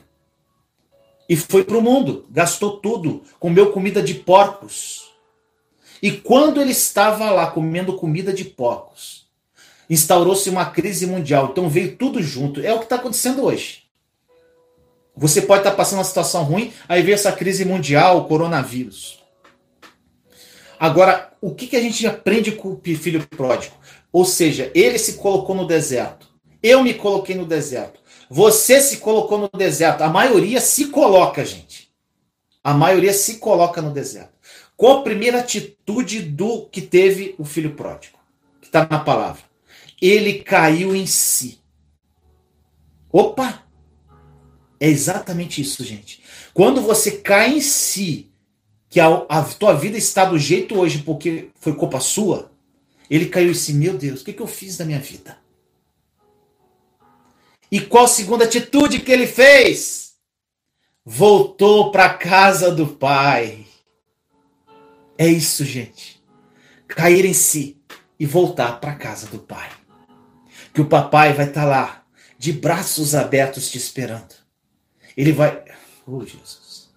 E 1.28 1.36
foi 1.36 1.66
para 1.66 1.78
o 1.78 1.82
mundo, 1.82 2.26
gastou 2.32 2.78
tudo, 2.78 3.22
comeu 3.38 3.74
comida 3.74 4.02
de 4.02 4.14
porcos 4.14 5.07
e 6.02 6.12
quando 6.12 6.62
ele 6.62 6.72
estava 6.72 7.32
lá 7.32 7.48
comendo 7.48 7.96
comida 7.96 8.32
de 8.32 8.46
porcos, 8.46 9.28
instaurou-se 9.90 10.50
uma 10.50 10.66
crise 10.66 11.06
mundial. 11.06 11.50
Então 11.52 11.70
veio 11.70 11.96
tudo 11.96 12.22
junto. 12.22 12.62
É 12.62 12.74
o 12.74 12.80
que 12.80 12.86
está 12.86 12.98
acontecendo 12.98 13.44
hoje. 13.44 13.84
Você 15.16 15.42
pode 15.42 15.62
estar 15.62 15.72
tá 15.72 15.78
passando 15.78 16.00
uma 16.00 16.06
situação 16.06 16.44
ruim, 16.44 16.72
aí 16.88 17.02
veio 17.02 17.16
essa 17.16 17.32
crise 17.32 17.66
mundial, 17.66 18.20
o 18.20 18.26
coronavírus. 18.26 19.24
Agora, 20.80 21.34
o 21.42 21.56
que, 21.56 21.66
que 21.66 21.76
a 21.76 21.82
gente 21.82 22.06
aprende 22.06 22.52
com 22.52 22.70
o 22.70 22.82
filho 22.96 23.28
pródigo? 23.28 23.76
Ou 24.12 24.26
seja, 24.26 24.72
ele 24.76 25.00
se 25.00 25.14
colocou 25.14 25.56
no 25.56 25.66
deserto. 25.66 26.28
Eu 26.62 26.84
me 26.84 26.94
coloquei 26.94 27.36
no 27.36 27.46
deserto. 27.46 28.00
Você 28.30 28.80
se 28.80 28.98
colocou 28.98 29.40
no 29.40 29.50
deserto. 29.58 30.04
A 30.04 30.10
maioria 30.10 30.62
se 30.62 30.86
coloca, 30.90 31.44
gente. 31.44 31.92
A 32.64 32.74
maioria 32.74 33.14
se 33.14 33.38
coloca 33.38 33.82
no 33.82 33.92
deserto. 33.92 34.37
Qual 34.78 35.00
a 35.00 35.04
primeira 35.04 35.40
atitude 35.40 36.22
do 36.22 36.68
que 36.68 36.82
teve 36.82 37.34
o 37.40 37.44
filho 37.44 37.74
pródigo? 37.74 38.20
Que 38.62 38.68
está 38.68 38.88
na 38.88 39.00
palavra. 39.00 39.42
Ele 40.00 40.44
caiu 40.44 40.96
em 40.96 41.08
si. 41.08 41.60
Opa! 43.12 43.64
É 44.80 44.88
exatamente 44.88 45.60
isso, 45.60 45.84
gente. 45.84 46.22
Quando 46.54 46.80
você 46.84 47.18
cai 47.18 47.56
em 47.56 47.62
si, 47.62 48.32
que 48.88 49.00
a, 49.00 49.08
a 49.28 49.44
tua 49.44 49.74
vida 49.74 49.98
está 49.98 50.26
do 50.26 50.38
jeito 50.38 50.78
hoje 50.78 51.00
porque 51.00 51.50
foi 51.60 51.74
culpa 51.74 52.00
sua, 52.00 52.52
ele 53.10 53.26
caiu 53.26 53.50
em 53.50 53.56
si. 53.56 53.74
Meu 53.74 53.98
Deus, 53.98 54.22
o 54.22 54.26
que, 54.26 54.34
que 54.34 54.42
eu 54.42 54.48
fiz 54.48 54.78
da 54.78 54.86
minha 54.86 55.00
vida? 55.00 55.40
E 57.72 57.82
qual 57.82 58.06
a 58.06 58.08
segunda 58.08 58.46
atitude 58.46 59.00
que 59.00 59.12
ele 59.12 59.26
fez? 59.26 60.14
Voltou 61.04 61.92
para 61.92 62.06
a 62.06 62.14
casa 62.14 62.70
do 62.70 62.86
pai. 62.86 63.66
É 65.18 65.28
isso, 65.28 65.66
gente. 65.66 66.22
Cair 66.88 67.26
em 67.26 67.34
si 67.34 67.82
e 68.20 68.26
voltar 68.26 68.80
para 68.80 68.96
casa 68.96 69.28
do 69.28 69.40
Pai. 69.40 69.70
Que 70.74 70.82
o 70.82 70.86
papai 70.86 71.34
vai 71.34 71.48
estar 71.48 71.62
tá 71.62 71.68
lá, 71.68 72.04
de 72.38 72.54
braços 72.54 73.16
abertos 73.16 73.70
te 73.70 73.78
esperando. 73.78 74.36
Ele 75.16 75.32
vai. 75.32 75.64
Oh, 76.06 76.24
Jesus. 76.24 76.92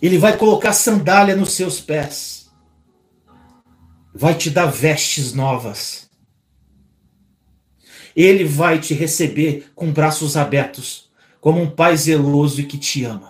Ele 0.00 0.16
vai 0.16 0.36
colocar 0.36 0.72
sandália 0.72 1.36
nos 1.36 1.52
seus 1.52 1.78
pés. 1.78 2.50
Vai 4.14 4.34
te 4.34 4.48
dar 4.48 4.66
vestes 4.66 5.34
novas. 5.34 6.08
Ele 8.16 8.44
vai 8.44 8.80
te 8.80 8.94
receber 8.94 9.70
com 9.74 9.92
braços 9.92 10.36
abertos, 10.36 11.10
como 11.40 11.60
um 11.60 11.70
pai 11.70 11.96
zeloso 11.96 12.60
e 12.60 12.66
que 12.66 12.78
te 12.78 13.04
ama. 13.04 13.29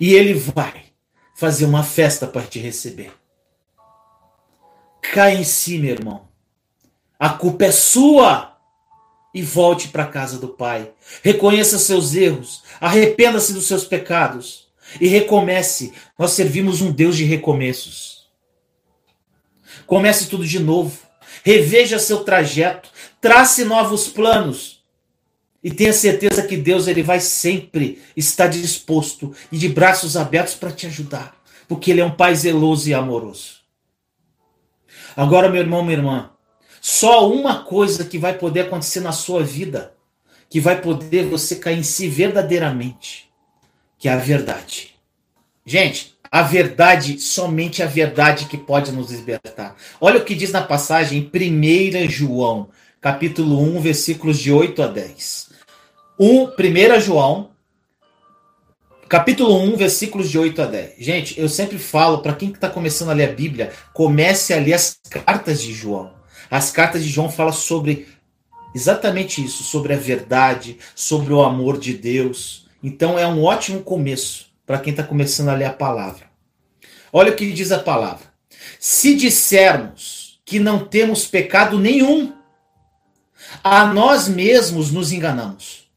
E 0.00 0.14
ele 0.14 0.32
vai 0.32 0.86
fazer 1.36 1.66
uma 1.66 1.84
festa 1.84 2.26
para 2.26 2.42
te 2.42 2.58
receber. 2.58 3.12
Cai 5.02 5.36
em 5.36 5.44
si, 5.44 5.78
meu 5.78 5.90
irmão. 5.90 6.28
A 7.18 7.28
culpa 7.28 7.66
é 7.66 7.72
sua. 7.72 8.56
E 9.32 9.42
volte 9.42 9.88
para 9.88 10.04
a 10.04 10.08
casa 10.08 10.38
do 10.38 10.48
Pai. 10.48 10.90
Reconheça 11.22 11.78
seus 11.78 12.14
erros. 12.14 12.64
Arrependa-se 12.80 13.52
dos 13.52 13.66
seus 13.66 13.84
pecados. 13.84 14.68
E 15.00 15.06
recomece. 15.06 15.92
Nós 16.18 16.32
servimos 16.32 16.80
um 16.80 16.90
Deus 16.90 17.16
de 17.16 17.24
recomeços. 17.24 18.20
Comece 19.86 20.28
tudo 20.28 20.46
de 20.46 20.58
novo. 20.58 20.98
reveja 21.44 21.98
seu 21.98 22.22
trajeto, 22.24 22.90
trace 23.20 23.64
novos 23.64 24.08
planos. 24.08 24.79
E 25.62 25.70
tenha 25.70 25.92
certeza 25.92 26.42
que 26.42 26.56
Deus 26.56 26.86
ele 26.86 27.02
vai 27.02 27.20
sempre 27.20 28.00
estar 28.16 28.48
disposto 28.48 29.34
e 29.52 29.58
de 29.58 29.68
braços 29.68 30.16
abertos 30.16 30.54
para 30.54 30.72
te 30.72 30.86
ajudar, 30.86 31.36
porque 31.68 31.90
ele 31.90 32.00
é 32.00 32.04
um 32.04 32.10
pai 32.10 32.34
zeloso 32.34 32.88
e 32.88 32.94
amoroso. 32.94 33.60
Agora, 35.14 35.50
meu 35.50 35.60
irmão, 35.60 35.82
minha 35.82 35.98
irmã, 35.98 36.30
só 36.80 37.30
uma 37.30 37.62
coisa 37.62 38.04
que 38.04 38.18
vai 38.18 38.38
poder 38.38 38.60
acontecer 38.60 39.00
na 39.00 39.12
sua 39.12 39.42
vida, 39.42 39.92
que 40.48 40.60
vai 40.60 40.80
poder 40.80 41.26
você 41.26 41.56
cair 41.56 41.78
em 41.78 41.82
si 41.82 42.08
verdadeiramente, 42.08 43.30
que 43.98 44.08
é 44.08 44.12
a 44.12 44.16
verdade. 44.16 44.94
Gente, 45.66 46.18
a 46.32 46.42
verdade, 46.42 47.20
somente 47.20 47.82
a 47.82 47.86
verdade 47.86 48.46
que 48.46 48.56
pode 48.56 48.92
nos 48.92 49.10
libertar. 49.10 49.76
Olha 50.00 50.20
o 50.20 50.24
que 50.24 50.34
diz 50.34 50.52
na 50.52 50.62
passagem 50.62 51.30
em 51.32 52.06
1 52.06 52.08
João, 52.08 52.70
capítulo 53.00 53.60
1, 53.60 53.80
versículos 53.80 54.38
de 54.38 54.50
8 54.50 54.82
a 54.82 54.86
10. 54.86 55.49
1, 56.22 56.48
1 56.48 57.00
João, 57.00 57.48
capítulo 59.08 59.58
1, 59.58 59.76
versículos 59.78 60.28
de 60.28 60.38
8 60.38 60.60
a 60.60 60.66
10. 60.66 60.94
Gente, 60.98 61.40
eu 61.40 61.48
sempre 61.48 61.78
falo, 61.78 62.18
para 62.18 62.34
quem 62.34 62.50
está 62.50 62.68
começando 62.68 63.08
a 63.08 63.14
ler 63.14 63.30
a 63.30 63.32
Bíblia, 63.32 63.72
comece 63.94 64.52
a 64.52 64.58
ler 64.58 64.74
as 64.74 65.00
cartas 65.08 65.62
de 65.62 65.72
João. 65.72 66.12
As 66.50 66.70
cartas 66.70 67.02
de 67.02 67.08
João 67.08 67.30
falam 67.30 67.54
sobre 67.54 68.06
exatamente 68.74 69.42
isso, 69.42 69.62
sobre 69.62 69.94
a 69.94 69.96
verdade, 69.96 70.76
sobre 70.94 71.32
o 71.32 71.40
amor 71.40 71.78
de 71.78 71.94
Deus. 71.94 72.66
Então 72.82 73.18
é 73.18 73.26
um 73.26 73.42
ótimo 73.42 73.80
começo 73.80 74.48
para 74.66 74.78
quem 74.78 74.90
está 74.90 75.02
começando 75.02 75.48
a 75.48 75.54
ler 75.54 75.64
a 75.64 75.72
palavra. 75.72 76.26
Olha 77.10 77.32
o 77.32 77.34
que 77.34 77.50
diz 77.50 77.72
a 77.72 77.78
palavra. 77.78 78.26
Se 78.78 79.14
dissermos 79.16 80.38
que 80.44 80.58
não 80.58 80.84
temos 80.84 81.26
pecado 81.26 81.78
nenhum, 81.78 82.34
a 83.64 83.86
nós 83.86 84.28
mesmos 84.28 84.92
nos 84.92 85.12
enganamos. 85.12 85.89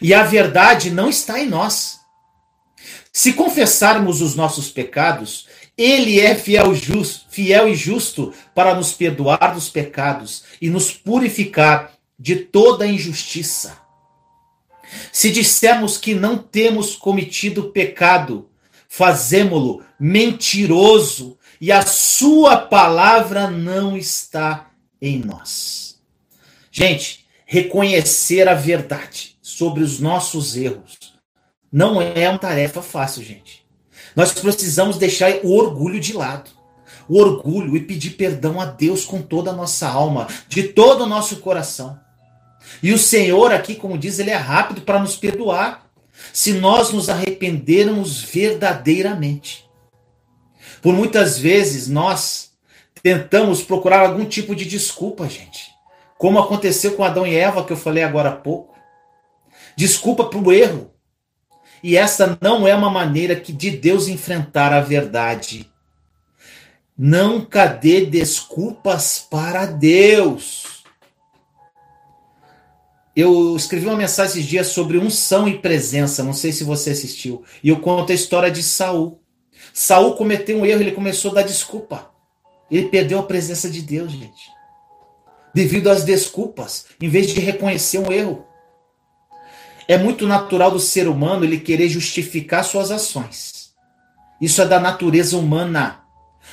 E 0.00 0.12
a 0.14 0.22
verdade 0.22 0.90
não 0.90 1.08
está 1.08 1.40
em 1.40 1.48
nós. 1.48 2.00
Se 3.12 3.32
confessarmos 3.32 4.20
os 4.20 4.34
nossos 4.34 4.70
pecados, 4.70 5.46
ele 5.76 6.20
é 6.20 6.34
fiel, 6.34 6.74
just, 6.74 7.26
fiel 7.30 7.68
e 7.68 7.74
justo 7.74 8.32
para 8.54 8.74
nos 8.74 8.92
perdoar 8.92 9.54
dos 9.54 9.68
pecados 9.68 10.44
e 10.60 10.68
nos 10.68 10.92
purificar 10.92 11.92
de 12.18 12.36
toda 12.36 12.86
injustiça. 12.86 13.78
Se 15.12 15.30
dissermos 15.30 15.98
que 15.98 16.14
não 16.14 16.38
temos 16.38 16.94
cometido 16.94 17.70
pecado, 17.70 18.48
fazemo-lo 18.88 19.84
mentiroso 19.98 21.38
e 21.60 21.72
a 21.72 21.82
sua 21.82 22.56
palavra 22.56 23.50
não 23.50 23.96
está 23.96 24.70
em 25.00 25.18
nós. 25.18 25.98
Gente, 26.70 27.26
reconhecer 27.46 28.48
a 28.48 28.54
verdade 28.54 29.35
sobre 29.56 29.82
os 29.82 29.98
nossos 29.98 30.54
erros 30.54 31.16
não 31.72 32.02
é 32.02 32.28
uma 32.28 32.38
tarefa 32.38 32.82
fácil, 32.82 33.22
gente. 33.22 33.66
Nós 34.14 34.30
precisamos 34.30 34.98
deixar 34.98 35.32
o 35.42 35.56
orgulho 35.56 35.98
de 35.98 36.12
lado. 36.12 36.50
O 37.08 37.18
orgulho 37.18 37.74
e 37.74 37.80
pedir 37.80 38.10
perdão 38.10 38.60
a 38.60 38.66
Deus 38.66 39.06
com 39.06 39.22
toda 39.22 39.50
a 39.50 39.54
nossa 39.54 39.88
alma, 39.88 40.26
de 40.46 40.64
todo 40.64 41.04
o 41.04 41.08
nosso 41.08 41.36
coração. 41.36 41.98
E 42.82 42.92
o 42.92 42.98
Senhor 42.98 43.50
aqui, 43.50 43.74
como 43.74 43.96
diz, 43.96 44.18
ele 44.18 44.30
é 44.30 44.36
rápido 44.36 44.82
para 44.82 44.98
nos 44.98 45.16
perdoar, 45.16 45.86
se 46.34 46.52
nós 46.52 46.92
nos 46.92 47.08
arrependermos 47.08 48.20
verdadeiramente. 48.20 49.66
Por 50.82 50.92
muitas 50.92 51.38
vezes 51.38 51.88
nós 51.88 52.50
tentamos 53.02 53.62
procurar 53.62 54.00
algum 54.00 54.26
tipo 54.26 54.54
de 54.54 54.66
desculpa, 54.66 55.26
gente. 55.26 55.70
Como 56.18 56.38
aconteceu 56.38 56.92
com 56.92 57.04
Adão 57.04 57.26
e 57.26 57.34
Eva, 57.34 57.64
que 57.64 57.72
eu 57.72 57.76
falei 57.76 58.04
agora 58.04 58.28
há 58.28 58.36
pouco. 58.36 58.75
Desculpa 59.76 60.24
para 60.24 60.38
o 60.38 60.52
erro. 60.52 60.90
E 61.82 61.96
essa 61.96 62.38
não 62.40 62.66
é 62.66 62.74
uma 62.74 62.90
maneira 62.90 63.36
que 63.36 63.52
de 63.52 63.70
Deus 63.70 64.08
enfrentar 64.08 64.72
a 64.72 64.80
verdade. 64.80 65.70
Nunca 66.96 67.66
dê 67.66 68.06
desculpas 68.06 69.18
para 69.30 69.66
Deus. 69.66 70.82
Eu 73.14 73.54
escrevi 73.56 73.86
uma 73.86 73.96
mensagem 73.96 74.32
esses 74.32 74.46
dias 74.46 74.66
sobre 74.68 74.98
unção 74.98 75.46
e 75.48 75.58
presença, 75.58 76.22
não 76.22 76.32
sei 76.32 76.52
se 76.52 76.64
você 76.64 76.90
assistiu. 76.90 77.44
E 77.62 77.68
eu 77.68 77.80
conto 77.80 78.12
a 78.12 78.14
história 78.14 78.50
de 78.50 78.62
Saul. 78.62 79.20
Saul 79.72 80.16
cometeu 80.16 80.58
um 80.58 80.66
erro, 80.66 80.80
ele 80.80 80.92
começou 80.92 81.30
a 81.30 81.34
dar 81.34 81.42
desculpa. 81.42 82.10
Ele 82.70 82.88
perdeu 82.88 83.18
a 83.18 83.22
presença 83.22 83.70
de 83.70 83.80
Deus, 83.82 84.12
gente. 84.12 84.50
Devido 85.54 85.88
às 85.88 86.04
desculpas, 86.04 86.86
em 87.00 87.08
vez 87.08 87.28
de 87.28 87.40
reconhecer 87.40 87.98
um 87.98 88.12
erro. 88.12 88.44
É 89.88 89.96
muito 89.96 90.26
natural 90.26 90.70
do 90.70 90.80
ser 90.80 91.08
humano 91.08 91.44
ele 91.44 91.60
querer 91.60 91.88
justificar 91.88 92.64
suas 92.64 92.90
ações. 92.90 93.70
Isso 94.40 94.60
é 94.60 94.66
da 94.66 94.80
natureza 94.80 95.36
humana. 95.36 96.00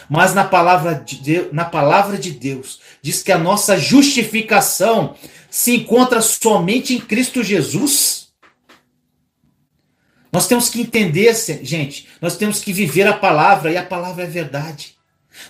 Mas 0.10 0.34
na 0.34 0.44
palavra 0.44 0.96
de 0.96 1.16
Deus, 1.16 1.48
na 1.52 1.66
palavra 1.66 2.18
de 2.18 2.32
Deus 2.32 2.80
diz 3.02 3.24
que 3.24 3.32
a 3.32 3.38
nossa 3.38 3.78
justificação 3.78 5.16
se 5.50 5.76
encontra 5.76 6.22
somente 6.22 6.94
em 6.94 7.00
Cristo 7.00 7.44
Jesus. 7.44 8.28
Nós 10.32 10.48
temos 10.48 10.70
que 10.70 10.82
entender, 10.82 11.34
gente, 11.64 12.08
nós 12.20 12.36
temos 12.36 12.60
que 12.60 12.74
viver 12.74 13.08
a 13.08 13.14
palavra 13.14 13.72
e 13.72 13.78
a 13.78 13.86
palavra 13.86 14.24
é 14.24 14.28
verdade. 14.28 14.96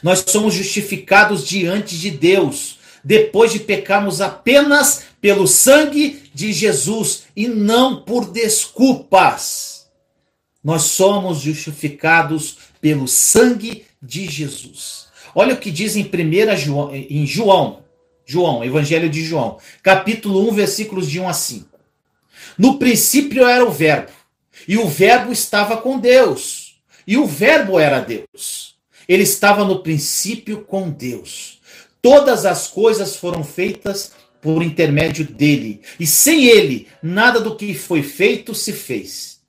Nós 0.01 0.23
somos 0.27 0.53
justificados 0.53 1.47
diante 1.47 1.97
de 1.97 2.11
Deus 2.11 2.79
depois 3.03 3.51
de 3.51 3.59
pecarmos 3.59 4.21
apenas 4.21 5.03
pelo 5.19 5.47
sangue 5.47 6.22
de 6.33 6.51
Jesus 6.51 7.23
e 7.35 7.47
não 7.47 8.03
por 8.03 8.31
desculpas. 8.31 9.87
Nós 10.63 10.83
somos 10.83 11.39
justificados 11.39 12.57
pelo 12.79 13.07
sangue 13.07 13.85
de 14.01 14.29
Jesus. 14.29 15.07
Olha 15.35 15.53
o 15.53 15.57
que 15.57 15.71
diz 15.71 15.95
em 15.95 16.03
1 16.03 16.57
João, 16.57 16.93
em 16.93 17.25
João, 17.25 17.83
João, 18.25 18.63
Evangelho 18.63 19.09
de 19.09 19.23
João, 19.23 19.57
capítulo 19.81 20.47
1, 20.49 20.53
versículos 20.53 21.09
de 21.09 21.19
1 21.19 21.27
a 21.27 21.33
5. 21.33 21.67
No 22.57 22.77
princípio 22.77 23.45
era 23.45 23.65
o 23.65 23.71
Verbo, 23.71 24.11
e 24.67 24.77
o 24.77 24.87
Verbo 24.87 25.31
estava 25.31 25.77
com 25.77 25.99
Deus, 25.99 26.75
e 27.05 27.17
o 27.17 27.25
Verbo 27.25 27.79
era 27.79 27.99
Deus. 27.99 28.75
Ele 29.07 29.23
estava 29.23 29.65
no 29.65 29.83
princípio 29.83 30.61
com 30.61 30.89
Deus. 30.89 31.59
Todas 32.01 32.45
as 32.45 32.67
coisas 32.67 33.15
foram 33.15 33.43
feitas 33.43 34.13
por 34.43 34.61
intermédio 34.61 35.25
dele, 35.25 35.81
e 35.97 36.05
sem 36.05 36.45
ele, 36.45 36.89
nada 37.01 37.39
do 37.39 37.55
que 37.55 37.73
foi 37.73 38.03
feito 38.03 38.53
se 38.53 38.73
fez. 38.73 39.39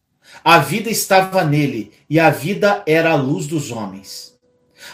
A 0.44 0.58
vida 0.58 0.88
estava 0.88 1.42
nele, 1.44 1.92
e 2.08 2.20
a 2.20 2.30
vida 2.30 2.82
era 2.86 3.10
a 3.10 3.16
luz 3.16 3.48
dos 3.48 3.72
homens. 3.72 4.34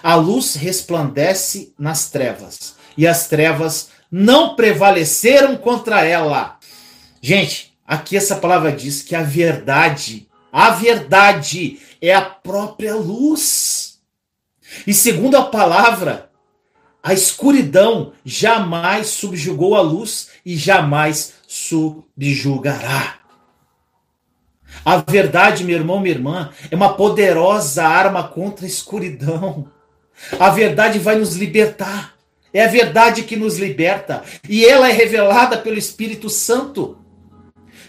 A 0.02 0.14
luz 0.14 0.54
resplandece 0.54 1.74
nas 1.78 2.10
trevas, 2.10 2.76
e 2.96 3.06
as 3.06 3.28
trevas 3.28 3.90
não 4.10 4.56
prevaleceram 4.56 5.56
contra 5.58 6.02
ela. 6.02 6.58
Gente, 7.20 7.76
aqui 7.86 8.16
essa 8.16 8.36
palavra 8.36 8.72
diz 8.72 9.02
que 9.02 9.14
a 9.14 9.22
verdade, 9.22 10.26
a 10.50 10.70
verdade 10.70 11.78
é 12.00 12.14
a 12.14 12.22
própria 12.22 12.94
luz. 12.94 14.00
E 14.86 14.94
segundo 14.94 15.36
a 15.36 15.44
palavra, 15.44 16.29
a 17.02 17.14
escuridão 17.14 18.12
jamais 18.24 19.08
subjugou 19.08 19.74
a 19.74 19.80
luz 19.80 20.28
e 20.44 20.56
jamais 20.56 21.34
subjugará. 21.46 23.20
A 24.84 24.98
verdade, 24.98 25.64
meu 25.64 25.76
irmão, 25.76 26.00
minha 26.00 26.14
irmã, 26.14 26.50
é 26.70 26.76
uma 26.76 26.94
poderosa 26.94 27.84
arma 27.84 28.28
contra 28.28 28.64
a 28.64 28.68
escuridão. 28.68 29.68
A 30.38 30.50
verdade 30.50 30.98
vai 30.98 31.16
nos 31.16 31.34
libertar. 31.34 32.14
É 32.52 32.64
a 32.64 32.68
verdade 32.68 33.22
que 33.22 33.36
nos 33.36 33.58
liberta. 33.58 34.22
E 34.48 34.64
ela 34.64 34.88
é 34.88 34.92
revelada 34.92 35.56
pelo 35.58 35.78
Espírito 35.78 36.28
Santo. 36.28 36.98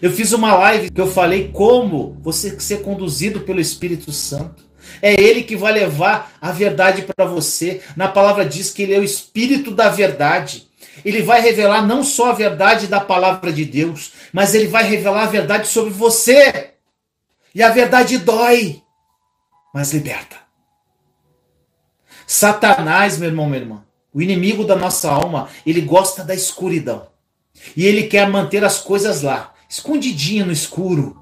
Eu 0.01 0.11
fiz 0.11 0.31
uma 0.31 0.55
live 0.55 0.89
que 0.89 1.01
eu 1.01 1.07
falei 1.07 1.49
como 1.49 2.17
você 2.21 2.59
ser 2.59 2.81
conduzido 2.81 3.41
pelo 3.41 3.59
Espírito 3.59 4.11
Santo. 4.11 4.70
É 5.01 5.13
Ele 5.13 5.43
que 5.43 5.55
vai 5.55 5.73
levar 5.73 6.33
a 6.41 6.51
verdade 6.51 7.03
para 7.03 7.25
você. 7.25 7.81
Na 7.95 8.07
palavra 8.07 8.45
diz 8.45 8.71
que 8.71 8.83
Ele 8.83 8.93
é 8.93 8.99
o 8.99 9.03
Espírito 9.03 9.71
da 9.71 9.89
verdade. 9.89 10.71
Ele 11.03 11.21
vai 11.21 11.41
revelar 11.41 11.85
não 11.85 12.03
só 12.03 12.29
a 12.29 12.33
verdade 12.33 12.87
da 12.87 12.99
palavra 12.99 13.51
de 13.51 13.65
Deus, 13.65 14.13
mas 14.31 14.53
ele 14.53 14.67
vai 14.67 14.83
revelar 14.83 15.23
a 15.23 15.27
verdade 15.27 15.67
sobre 15.67 15.91
você. 15.91 16.73
E 17.53 17.61
a 17.61 17.69
verdade 17.69 18.17
dói, 18.17 18.81
mas 19.73 19.93
liberta. 19.93 20.37
Satanás, 22.25 23.17
meu 23.17 23.29
irmão, 23.29 23.47
minha 23.47 23.61
irmã, 23.61 23.85
o 24.13 24.21
inimigo 24.21 24.63
da 24.63 24.75
nossa 24.75 25.11
alma, 25.11 25.49
ele 25.65 25.81
gosta 25.81 26.23
da 26.23 26.33
escuridão. 26.33 27.07
E 27.75 27.85
ele 27.85 28.07
quer 28.07 28.29
manter 28.29 28.63
as 28.63 28.79
coisas 28.79 29.21
lá, 29.21 29.53
escondidinho 29.69 30.45
no 30.45 30.51
escuro. 30.51 31.19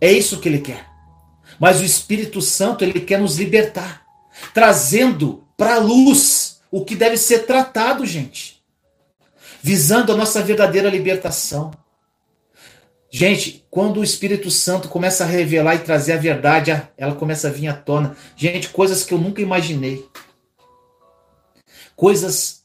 É 0.00 0.10
isso 0.10 0.40
que 0.40 0.48
ele 0.48 0.58
quer. 0.58 0.91
Mas 1.62 1.80
o 1.80 1.84
Espírito 1.84 2.42
Santo, 2.42 2.82
ele 2.82 2.98
quer 2.98 3.20
nos 3.20 3.38
libertar, 3.38 4.04
trazendo 4.52 5.46
para 5.56 5.76
a 5.76 5.78
luz 5.78 6.60
o 6.72 6.84
que 6.84 6.96
deve 6.96 7.16
ser 7.16 7.46
tratado, 7.46 8.04
gente. 8.04 8.60
Visando 9.62 10.10
a 10.10 10.16
nossa 10.16 10.42
verdadeira 10.42 10.90
libertação. 10.90 11.70
Gente, 13.08 13.64
quando 13.70 14.00
o 14.00 14.02
Espírito 14.02 14.50
Santo 14.50 14.88
começa 14.88 15.22
a 15.22 15.26
revelar 15.28 15.76
e 15.76 15.84
trazer 15.84 16.14
a 16.14 16.16
verdade, 16.16 16.72
ela 16.98 17.14
começa 17.14 17.46
a 17.46 17.52
vir 17.52 17.68
à 17.68 17.74
tona. 17.74 18.16
Gente, 18.34 18.70
coisas 18.70 19.04
que 19.04 19.14
eu 19.14 19.18
nunca 19.18 19.40
imaginei. 19.40 20.04
Coisas 21.94 22.64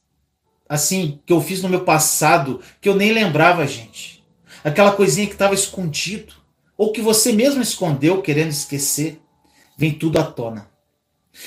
assim 0.68 1.22
que 1.24 1.32
eu 1.32 1.40
fiz 1.40 1.62
no 1.62 1.70
meu 1.70 1.86
passado 1.86 2.62
que 2.82 2.90
eu 2.90 2.96
nem 2.96 3.14
lembrava, 3.14 3.68
gente. 3.68 4.26
Aquela 4.64 4.92
coisinha 4.92 5.28
que 5.28 5.34
estava 5.34 5.54
escondido 5.54 6.47
ou 6.78 6.92
que 6.92 7.02
você 7.02 7.32
mesmo 7.32 7.62
escondeu 7.62 8.22
querendo 8.22 8.52
esquecer, 8.52 9.20
vem 9.76 9.92
tudo 9.92 10.20
à 10.20 10.24
tona. 10.24 10.70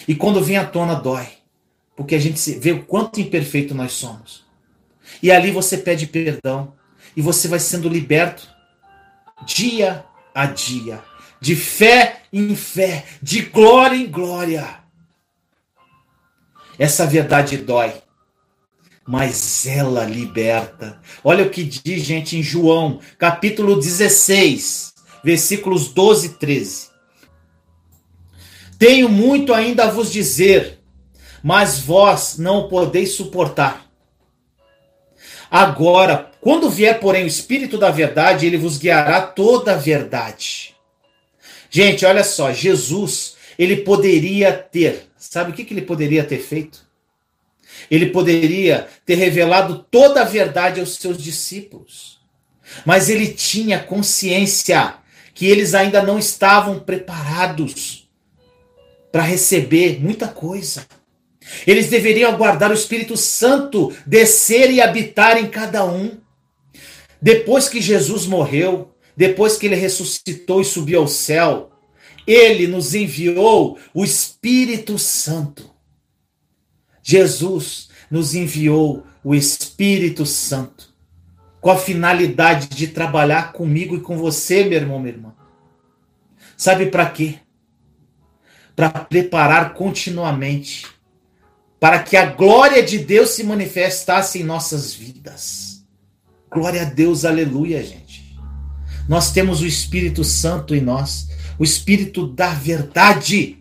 E 0.06 0.14
quando 0.14 0.42
vem 0.42 0.56
à 0.56 0.64
tona 0.64 0.94
dói, 0.94 1.26
porque 1.96 2.14
a 2.14 2.18
gente 2.18 2.38
vê 2.58 2.72
o 2.72 2.84
quanto 2.84 3.20
imperfeito 3.20 3.74
nós 3.74 3.92
somos. 3.92 4.44
E 5.22 5.30
ali 5.30 5.50
você 5.50 5.78
pede 5.78 6.06
perdão 6.06 6.74
e 7.16 7.22
você 7.22 7.48
vai 7.48 7.60
sendo 7.60 7.88
liberto 7.88 8.48
dia 9.44 10.04
a 10.34 10.46
dia, 10.46 11.02
de 11.40 11.56
fé 11.56 12.22
em 12.32 12.54
fé, 12.54 13.04
de 13.22 13.42
glória 13.42 13.96
em 13.96 14.10
glória. 14.10 14.80
Essa 16.78 17.06
verdade 17.06 17.56
dói, 17.58 17.92
mas 19.06 19.66
ela 19.66 20.04
liberta. 20.04 21.00
Olha 21.22 21.44
o 21.44 21.50
que 21.50 21.64
diz, 21.64 22.02
gente, 22.02 22.36
em 22.36 22.42
João, 22.42 23.00
capítulo 23.18 23.76
16, 23.76 24.89
versículos 25.22 25.88
12 25.88 26.26
e 26.26 26.30
13. 26.30 26.88
Tenho 28.78 29.08
muito 29.08 29.52
ainda 29.52 29.84
a 29.84 29.90
vos 29.90 30.10
dizer, 30.10 30.78
mas 31.42 31.80
vós 31.80 32.38
não 32.38 32.60
o 32.60 32.68
podeis 32.68 33.12
suportar. 33.12 33.86
Agora, 35.50 36.30
quando 36.40 36.70
vier, 36.70 36.98
porém, 37.00 37.24
o 37.24 37.26
Espírito 37.26 37.76
da 37.76 37.90
Verdade, 37.90 38.46
ele 38.46 38.56
vos 38.56 38.78
guiará 38.78 39.20
toda 39.20 39.72
a 39.72 39.76
verdade. 39.76 40.74
Gente, 41.68 42.06
olha 42.06 42.24
só, 42.24 42.52
Jesus, 42.52 43.36
ele 43.58 43.78
poderia 43.78 44.52
ter, 44.52 45.08
sabe 45.18 45.50
o 45.50 45.54
que, 45.54 45.64
que 45.64 45.74
ele 45.74 45.82
poderia 45.82 46.24
ter 46.24 46.38
feito? 46.38 46.88
Ele 47.90 48.06
poderia 48.06 48.88
ter 49.04 49.16
revelado 49.16 49.84
toda 49.90 50.22
a 50.22 50.24
verdade 50.24 50.80
aos 50.80 50.96
seus 50.96 51.22
discípulos. 51.22 52.18
Mas 52.86 53.08
ele 53.08 53.28
tinha 53.28 53.78
consciência 53.78 54.94
que 55.34 55.46
eles 55.46 55.74
ainda 55.74 56.02
não 56.02 56.18
estavam 56.18 56.78
preparados 56.78 58.08
para 59.12 59.22
receber 59.22 60.00
muita 60.00 60.28
coisa. 60.28 60.86
Eles 61.66 61.88
deveriam 61.88 62.30
aguardar 62.30 62.70
o 62.70 62.74
Espírito 62.74 63.16
Santo 63.16 63.92
descer 64.06 64.70
e 64.70 64.80
habitar 64.80 65.36
em 65.36 65.48
cada 65.48 65.84
um. 65.84 66.18
Depois 67.20 67.68
que 67.68 67.80
Jesus 67.80 68.26
morreu, 68.26 68.94
depois 69.16 69.56
que 69.56 69.66
ele 69.66 69.74
ressuscitou 69.74 70.60
e 70.60 70.64
subiu 70.64 71.00
ao 71.00 71.08
céu, 71.08 71.70
ele 72.26 72.66
nos 72.66 72.94
enviou 72.94 73.78
o 73.92 74.04
Espírito 74.04 74.98
Santo. 74.98 75.70
Jesus 77.02 77.88
nos 78.10 78.34
enviou 78.34 79.04
o 79.24 79.34
Espírito 79.34 80.24
Santo 80.24 80.89
com 81.60 81.70
a 81.70 81.76
finalidade 81.76 82.68
de 82.68 82.88
trabalhar 82.88 83.52
comigo 83.52 83.96
e 83.96 84.00
com 84.00 84.16
você, 84.16 84.64
meu 84.64 84.78
irmão, 84.78 84.98
minha 84.98 85.14
irmã. 85.14 85.34
Sabe 86.56 86.86
para 86.86 87.06
quê? 87.06 87.36
Para 88.74 88.88
preparar 88.90 89.74
continuamente 89.74 90.86
para 91.80 92.02
que 92.02 92.14
a 92.14 92.26
glória 92.26 92.82
de 92.82 92.98
Deus 92.98 93.30
se 93.30 93.42
manifestasse 93.42 94.38
em 94.38 94.44
nossas 94.44 94.92
vidas. 94.92 95.82
Glória 96.50 96.82
a 96.82 96.84
Deus, 96.84 97.24
aleluia, 97.24 97.82
gente. 97.82 98.38
Nós 99.08 99.32
temos 99.32 99.62
o 99.62 99.66
Espírito 99.66 100.22
Santo 100.22 100.74
em 100.74 100.80
nós, 100.82 101.30
o 101.58 101.64
Espírito 101.64 102.26
da 102.26 102.50
verdade. 102.50 103.59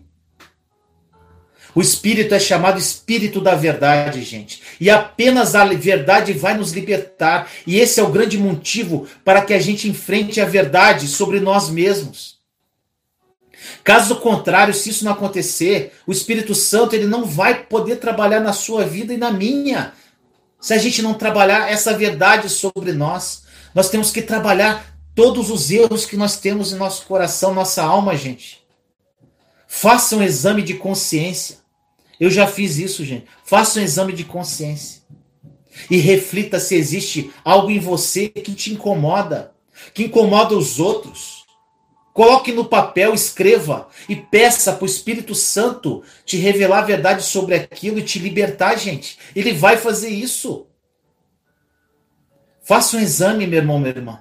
O 1.74 1.80
Espírito 1.80 2.34
é 2.34 2.38
chamado 2.38 2.78
Espírito 2.78 3.40
da 3.40 3.54
verdade, 3.54 4.22
gente. 4.22 4.62
E 4.80 4.90
apenas 4.90 5.54
a 5.54 5.64
verdade 5.64 6.32
vai 6.32 6.54
nos 6.56 6.72
libertar. 6.72 7.48
E 7.66 7.78
esse 7.78 8.00
é 8.00 8.02
o 8.02 8.10
grande 8.10 8.36
motivo 8.38 9.06
para 9.24 9.42
que 9.42 9.54
a 9.54 9.60
gente 9.60 9.88
enfrente 9.88 10.40
a 10.40 10.44
verdade 10.44 11.06
sobre 11.06 11.40
nós 11.40 11.70
mesmos. 11.70 12.40
Caso 13.84 14.16
contrário, 14.16 14.74
se 14.74 14.90
isso 14.90 15.04
não 15.04 15.12
acontecer, 15.12 15.92
o 16.06 16.12
Espírito 16.12 16.54
Santo 16.54 16.94
ele 16.94 17.06
não 17.06 17.24
vai 17.24 17.64
poder 17.64 17.96
trabalhar 17.96 18.40
na 18.40 18.52
sua 18.52 18.84
vida 18.84 19.12
e 19.12 19.18
na 19.18 19.30
minha. 19.30 19.92
Se 20.60 20.74
a 20.74 20.78
gente 20.78 21.00
não 21.00 21.14
trabalhar 21.14 21.70
essa 21.70 21.96
verdade 21.96 22.48
sobre 22.48 22.92
nós, 22.92 23.44
nós 23.74 23.88
temos 23.88 24.10
que 24.10 24.20
trabalhar 24.20 24.94
todos 25.14 25.50
os 25.50 25.70
erros 25.70 26.04
que 26.04 26.16
nós 26.16 26.38
temos 26.38 26.72
em 26.72 26.76
nosso 26.76 27.06
coração, 27.06 27.54
nossa 27.54 27.82
alma, 27.82 28.16
gente. 28.16 28.60
Faça 29.66 30.16
um 30.16 30.22
exame 30.22 30.62
de 30.62 30.74
consciência. 30.74 31.59
Eu 32.20 32.30
já 32.30 32.46
fiz 32.46 32.76
isso, 32.76 33.04
gente. 33.04 33.24
Faça 33.44 33.80
um 33.80 33.82
exame 33.82 34.12
de 34.12 34.22
consciência. 34.22 35.00
E 35.90 35.96
reflita 35.96 36.60
se 36.60 36.74
existe 36.74 37.32
algo 37.42 37.70
em 37.70 37.80
você 37.80 38.28
que 38.28 38.54
te 38.54 38.72
incomoda, 38.72 39.52
que 39.94 40.04
incomoda 40.04 40.54
os 40.54 40.78
outros 40.78 41.40
Coloque 42.12 42.52
no 42.52 42.64
papel, 42.64 43.14
escreva 43.14 43.88
e 44.08 44.16
peça 44.16 44.72
para 44.72 44.82
o 44.82 44.86
Espírito 44.86 45.34
Santo 45.34 46.02
te 46.24 46.36
revelar 46.36 46.80
a 46.80 46.86
verdade 46.86 47.22
sobre 47.22 47.54
aquilo 47.54 47.98
e 47.98 48.02
te 48.02 48.18
libertar, 48.18 48.76
gente. 48.76 49.18
Ele 49.34 49.52
vai 49.52 49.76
fazer 49.76 50.08
isso. 50.08 50.66
Faça 52.62 52.96
um 52.96 53.00
exame, 53.00 53.46
meu 53.46 53.60
irmão, 53.60 53.78
minha 53.78 53.90
irmã. 53.90 54.20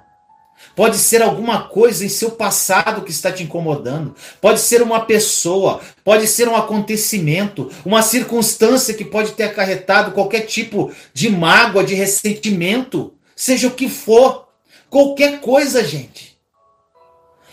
Pode 0.80 0.98
ser 0.98 1.22
alguma 1.22 1.64
coisa 1.64 2.06
em 2.06 2.08
seu 2.08 2.32
passado 2.32 3.02
que 3.02 3.12
está 3.12 3.30
te 3.30 3.44
incomodando. 3.44 4.16
Pode 4.40 4.62
ser 4.62 4.82
uma 4.82 5.02
pessoa, 5.02 5.82
pode 6.06 6.26
ser 6.26 6.48
um 6.48 6.56
acontecimento, 6.56 7.70
uma 7.84 8.02
circunstância 8.02 8.94
que 8.94 9.04
pode 9.04 9.34
ter 9.34 9.44
acarretado 9.44 10.14
qualquer 10.14 10.46
tipo 10.46 10.90
de 11.14 11.30
mágoa, 11.30 11.84
de 11.84 11.96
ressentimento, 11.96 13.14
seja 13.36 13.68
o 13.68 13.72
que 13.72 13.90
for. 13.90 14.48
Qualquer 14.90 15.42
coisa, 15.42 15.84
gente. 15.84 16.40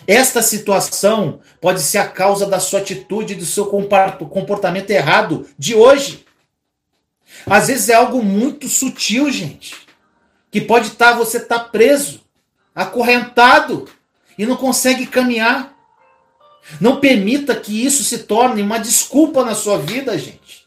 Esta 0.06 0.40
situação 0.40 1.40
pode 1.60 1.80
ser 1.80 1.98
a 1.98 2.06
causa 2.06 2.46
da 2.46 2.60
sua 2.60 2.78
atitude, 2.78 3.34
do 3.34 3.44
seu 3.44 3.66
comportamento 3.66 4.90
errado 4.90 5.48
de 5.58 5.74
hoje. 5.74 6.24
Às 7.44 7.66
vezes 7.66 7.88
é 7.88 7.94
algo 7.94 8.22
muito 8.22 8.68
sutil, 8.68 9.28
gente, 9.32 9.74
que 10.48 10.60
pode 10.60 10.86
estar 10.86 11.10
tá, 11.10 11.18
você 11.18 11.40
tá 11.40 11.58
preso, 11.58 12.24
acorrentado 12.76 13.88
e 14.38 14.46
não 14.46 14.56
consegue 14.56 15.06
caminhar. 15.06 15.74
Não 16.80 17.00
permita 17.00 17.56
que 17.56 17.84
isso 17.84 18.04
se 18.04 18.18
torne 18.18 18.60
uma 18.60 18.78
desculpa 18.78 19.44
na 19.44 19.54
sua 19.54 19.78
vida, 19.78 20.18
gente. 20.18 20.66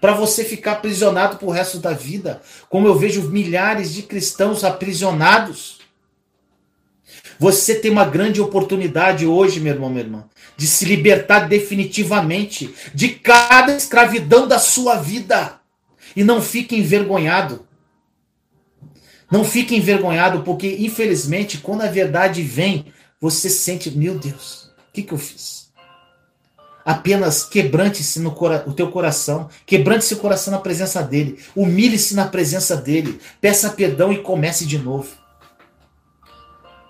Para 0.00 0.12
você 0.12 0.44
ficar 0.44 0.72
aprisionado 0.72 1.36
pro 1.36 1.50
resto 1.50 1.78
da 1.78 1.92
vida, 1.92 2.40
como 2.68 2.86
eu 2.86 2.94
vejo 2.94 3.28
milhares 3.30 3.92
de 3.92 4.02
cristãos 4.02 4.62
aprisionados 4.64 5.82
você 7.42 7.74
tem 7.74 7.90
uma 7.90 8.04
grande 8.04 8.40
oportunidade 8.40 9.26
hoje, 9.26 9.58
meu 9.58 9.72
irmão, 9.74 9.90
minha 9.90 10.04
irmã, 10.04 10.24
de 10.56 10.64
se 10.64 10.84
libertar 10.84 11.48
definitivamente 11.48 12.72
de 12.94 13.08
cada 13.08 13.74
escravidão 13.74 14.46
da 14.46 14.60
sua 14.60 14.94
vida. 14.94 15.60
E 16.14 16.22
não 16.22 16.40
fique 16.40 16.76
envergonhado. 16.76 17.66
Não 19.32 19.44
fique 19.44 19.74
envergonhado, 19.74 20.42
porque 20.42 20.76
infelizmente, 20.78 21.56
quando 21.56 21.80
a 21.80 21.86
verdade 21.86 22.42
vem, 22.42 22.92
você 23.18 23.48
sente, 23.48 23.90
meu 23.90 24.18
Deus, 24.18 24.64
o 24.90 24.92
que, 24.92 25.02
que 25.02 25.14
eu 25.14 25.16
fiz? 25.16 25.72
Apenas 26.84 27.42
quebrante-se 27.42 28.20
no 28.20 28.36
o 28.66 28.72
teu 28.74 28.90
coração, 28.90 29.48
quebrante-se 29.64 30.12
o 30.12 30.18
coração 30.18 30.52
na 30.52 30.58
presença 30.58 31.02
dele, 31.02 31.38
humilhe-se 31.56 32.14
na 32.14 32.26
presença 32.26 32.76
dele, 32.76 33.18
peça 33.40 33.70
perdão 33.70 34.12
e 34.12 34.18
comece 34.18 34.66
de 34.66 34.78
novo. 34.78 35.08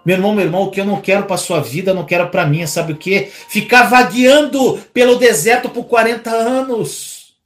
Meu 0.05 0.17
irmão, 0.17 0.35
meu 0.35 0.45
irmão, 0.45 0.63
o 0.65 0.71
que 0.73 0.81
eu 0.81 0.85
não 0.85 1.01
quero 1.01 1.27
para 1.27 1.37
sua 1.37 1.61
vida, 1.61 1.95
não 1.95 2.05
quero 2.05 2.29
para 2.29 2.45
mim, 2.45 2.67
sabe 2.67 2.93
o 2.93 2.99
que? 2.99 3.31
Ficar 3.31 3.85
vagueando 3.85 4.81
pelo 4.93 5.15
deserto 5.15 5.71
por 5.71 5.85
40 5.85 6.29
anos, 6.29 7.37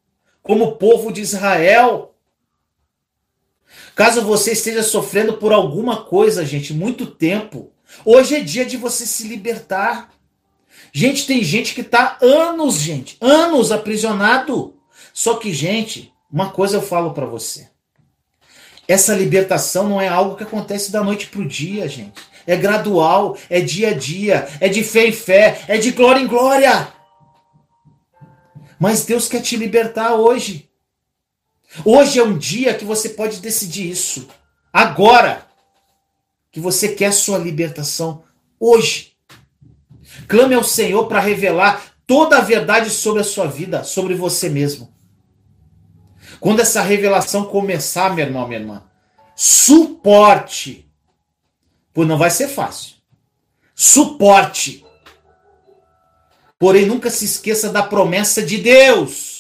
como 0.43 0.65
o 0.65 0.77
povo 0.77 1.13
de 1.13 1.21
Israel. 1.21 2.16
Caso 3.97 4.23
você 4.23 4.53
esteja 4.53 4.85
sofrendo 4.85 5.33
por 5.39 5.53
alguma 5.53 6.05
coisa, 6.05 6.47
gente, 6.47 6.73
muito 6.73 7.07
tempo, 7.07 7.73
hoje 8.05 8.37
é 8.37 8.41
dia 8.41 8.65
de 8.65 8.77
você 8.77 9.05
se 9.05 9.27
libertar. 9.27 10.11
Gente, 10.93 11.27
tem 11.27 11.43
gente 11.43 11.75
que 11.75 11.81
está 11.81 12.17
anos, 12.23 12.77
gente, 12.77 13.17
anos 13.21 13.73
aprisionado. 13.73 14.77
Só 15.13 15.35
que, 15.35 15.53
gente, 15.53 16.13
uma 16.31 16.51
coisa 16.51 16.77
eu 16.77 16.83
falo 16.83 17.13
para 17.13 17.27
você. 17.27 17.69
Essa 18.87 19.17
libertação 19.17 19.89
não 19.89 20.01
é 20.01 20.07
algo 20.07 20.37
que 20.37 20.45
acontece 20.45 20.93
da 20.93 21.03
noite 21.03 21.27
pro 21.27 21.45
dia, 21.45 21.89
gente 21.89 22.23
é 22.47 22.57
gradual, 22.57 23.37
é 23.51 23.61
dia 23.61 23.89
a 23.89 23.95
dia, 23.95 24.47
é 24.61 24.69
de 24.69 24.85
fé 24.85 25.09
em 25.09 25.13
fé, 25.13 25.63
é 25.67 25.77
de 25.77 25.91
glória 25.91 26.21
em 26.21 26.27
glória. 26.27 26.89
Mas 28.79 29.05
Deus 29.05 29.29
quer 29.29 29.43
te 29.43 29.57
libertar 29.57 30.15
hoje. 30.15 30.66
Hoje 31.85 32.19
é 32.19 32.23
um 32.23 32.37
dia 32.37 32.75
que 32.75 32.85
você 32.85 33.11
pode 33.11 33.41
decidir 33.41 33.91
isso. 33.91 34.29
Agora 34.73 35.47
que 36.51 36.61
você 36.61 36.89
quer 36.89 37.13
sua 37.13 37.39
libertação 37.39 38.25
hoje. 38.59 39.13
Clame 40.27 40.55
ao 40.55 40.65
Senhor 40.65 41.07
para 41.07 41.21
revelar 41.21 41.95
toda 42.07 42.39
a 42.39 42.41
verdade 42.41 42.91
sobre 42.91 43.21
a 43.21 43.25
sua 43.25 43.47
vida, 43.47 43.85
sobre 43.85 44.15
você 44.15 44.49
mesmo. 44.49 44.95
Quando 46.41 46.61
essa 46.61 46.83
revelação 46.83 47.45
começar, 47.45 48.15
meu 48.15 48.25
irmão, 48.25 48.47
minha 48.47 48.61
irmã, 48.61 48.83
suporte. 49.35 50.91
Pois 51.93 52.09
não 52.09 52.19
vai 52.19 52.31
ser 52.31 52.49
fácil. 52.49 52.97
Suporte. 53.75 54.85
Porém, 56.59 56.87
nunca 56.87 57.11
se 57.11 57.25
esqueça 57.25 57.69
da 57.69 57.83
promessa 57.83 58.43
de 58.43 58.59
Deus. 58.59 59.36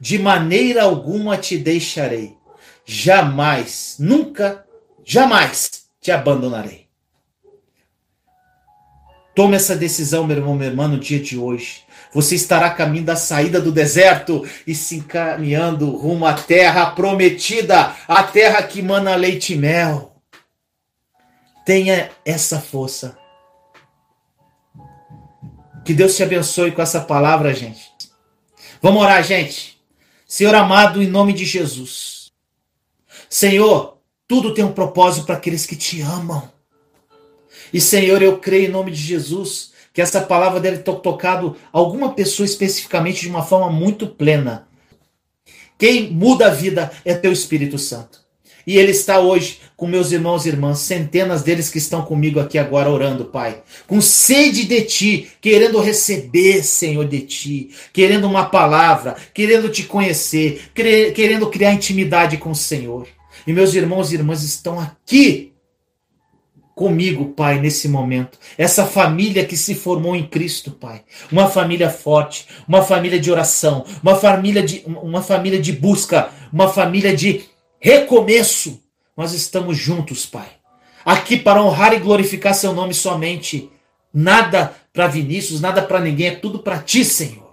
De 0.00 0.18
maneira 0.18 0.84
alguma 0.84 1.36
te 1.36 1.58
deixarei. 1.58 2.36
Jamais, 2.84 3.96
nunca, 3.98 4.64
jamais 5.04 5.84
te 6.00 6.10
abandonarei. 6.10 6.88
Tome 9.34 9.56
essa 9.56 9.76
decisão, 9.76 10.26
meu 10.26 10.36
irmão, 10.36 10.54
minha 10.54 10.68
irmã, 10.68 10.88
no 10.88 10.98
dia 10.98 11.20
de 11.20 11.38
hoje. 11.38 11.84
Você 12.12 12.34
estará 12.34 12.66
a 12.66 12.74
caminho 12.74 13.04
da 13.04 13.14
saída 13.14 13.60
do 13.60 13.70
deserto 13.70 14.44
e 14.66 14.74
se 14.74 14.96
encaminhando 14.96 15.90
rumo 15.96 16.26
à 16.26 16.34
terra 16.34 16.90
prometida, 16.90 17.94
a 18.08 18.22
terra 18.24 18.62
que 18.62 18.82
mana 18.82 19.14
leite 19.14 19.52
e 19.52 19.56
mel. 19.56 20.16
Tenha 21.64 22.10
essa 22.24 22.58
força. 22.58 23.16
Que 25.84 25.94
Deus 25.94 26.16
te 26.16 26.22
abençoe 26.22 26.72
com 26.72 26.82
essa 26.82 27.00
palavra, 27.00 27.54
gente. 27.54 27.92
Vamos 28.82 29.02
orar, 29.02 29.22
gente. 29.22 29.77
Senhor 30.30 30.54
amado, 30.54 31.02
em 31.02 31.06
nome 31.06 31.32
de 31.32 31.46
Jesus. 31.46 32.30
Senhor, 33.30 33.96
tudo 34.28 34.52
tem 34.52 34.62
um 34.62 34.72
propósito 34.72 35.24
para 35.24 35.36
aqueles 35.36 35.64
que 35.64 35.74
te 35.74 36.02
amam. 36.02 36.52
E 37.72 37.80
Senhor, 37.80 38.20
eu 38.20 38.38
creio 38.38 38.68
em 38.68 38.70
nome 38.70 38.90
de 38.90 39.00
Jesus 39.00 39.72
que 39.90 40.02
essa 40.02 40.20
palavra 40.20 40.60
deve 40.60 40.78
ter 40.78 40.92
tocado 41.00 41.56
alguma 41.72 42.12
pessoa 42.12 42.44
especificamente 42.44 43.22
de 43.22 43.28
uma 43.30 43.42
forma 43.42 43.70
muito 43.70 44.06
plena. 44.06 44.68
Quem 45.78 46.10
muda 46.10 46.48
a 46.48 46.54
vida 46.54 46.92
é 47.06 47.14
teu 47.14 47.32
Espírito 47.32 47.78
Santo. 47.78 48.20
E 48.66 48.76
ele 48.76 48.90
está 48.90 49.18
hoje 49.18 49.60
com 49.76 49.86
meus 49.86 50.12
irmãos 50.12 50.44
e 50.44 50.48
irmãs, 50.48 50.80
centenas 50.80 51.42
deles 51.42 51.70
que 51.70 51.78
estão 51.78 52.02
comigo 52.02 52.40
aqui 52.40 52.58
agora 52.58 52.90
orando, 52.90 53.26
Pai. 53.26 53.62
Com 53.86 54.00
sede 54.00 54.64
de 54.64 54.82
ti, 54.82 55.30
querendo 55.40 55.80
receber, 55.80 56.62
Senhor, 56.64 57.06
de 57.06 57.20
ti. 57.20 57.70
Querendo 57.92 58.26
uma 58.26 58.46
palavra, 58.46 59.16
querendo 59.32 59.68
te 59.68 59.84
conhecer, 59.84 60.70
querendo 61.14 61.48
criar 61.48 61.72
intimidade 61.72 62.36
com 62.36 62.50
o 62.50 62.56
Senhor. 62.56 63.06
E 63.46 63.52
meus 63.52 63.74
irmãos 63.74 64.10
e 64.10 64.16
irmãs 64.16 64.42
estão 64.42 64.80
aqui 64.80 65.52
comigo, 66.78 67.26
Pai, 67.26 67.60
nesse 67.60 67.88
momento. 67.88 68.38
Essa 68.56 68.86
família 68.86 69.44
que 69.44 69.56
se 69.56 69.74
formou 69.74 70.14
em 70.14 70.26
Cristo, 70.26 70.70
Pai. 70.70 71.02
Uma 71.30 71.48
família 71.48 71.90
forte, 71.90 72.46
uma 72.68 72.82
família 72.82 73.18
de 73.18 73.30
oração, 73.32 73.84
uma 74.00 74.14
família 74.14 74.62
de, 74.62 74.84
uma 74.86 75.20
família 75.20 75.60
de 75.60 75.72
busca, 75.72 76.30
uma 76.52 76.68
família 76.68 77.14
de 77.14 77.42
recomeço. 77.80 78.82
Nós 79.16 79.32
estamos 79.32 79.76
juntos, 79.76 80.26
Pai. 80.26 80.48
Aqui 81.04 81.36
para 81.36 81.62
honrar 81.62 81.92
e 81.94 81.98
glorificar 81.98 82.54
seu 82.54 82.72
nome 82.72 82.94
somente. 82.94 83.70
Nada 84.12 84.74
para 84.92 85.06
Vinícius, 85.06 85.60
nada 85.60 85.82
para 85.82 86.00
ninguém, 86.00 86.28
é 86.28 86.34
tudo 86.34 86.58
para 86.60 86.78
ti, 86.78 87.04
Senhor. 87.04 87.48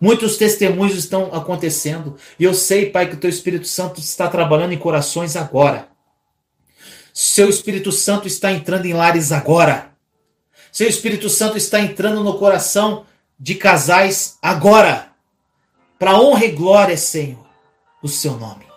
Muitos 0.00 0.36
testemunhos 0.36 0.96
estão 0.96 1.34
acontecendo 1.34 2.16
e 2.38 2.44
eu 2.44 2.54
sei, 2.54 2.86
Pai, 2.86 3.08
que 3.08 3.14
o 3.14 3.18
teu 3.18 3.28
Espírito 3.28 3.66
Santo 3.66 3.98
está 4.00 4.28
trabalhando 4.28 4.72
em 4.72 4.78
corações 4.78 5.34
agora. 5.34 5.88
Seu 7.12 7.48
Espírito 7.48 7.90
Santo 7.90 8.28
está 8.28 8.52
entrando 8.52 8.86
em 8.86 8.94
lares 8.94 9.32
agora. 9.32 9.90
Seu 10.70 10.88
Espírito 10.88 11.28
Santo 11.28 11.56
está 11.56 11.80
entrando 11.80 12.22
no 12.22 12.38
coração 12.38 13.06
de 13.38 13.56
casais 13.56 14.38
agora. 14.40 15.08
Para 15.98 16.20
honra 16.20 16.44
e 16.44 16.52
glória, 16.52 16.96
Senhor, 16.96 17.44
do 18.00 18.08
seu 18.08 18.38
nome. 18.38 18.67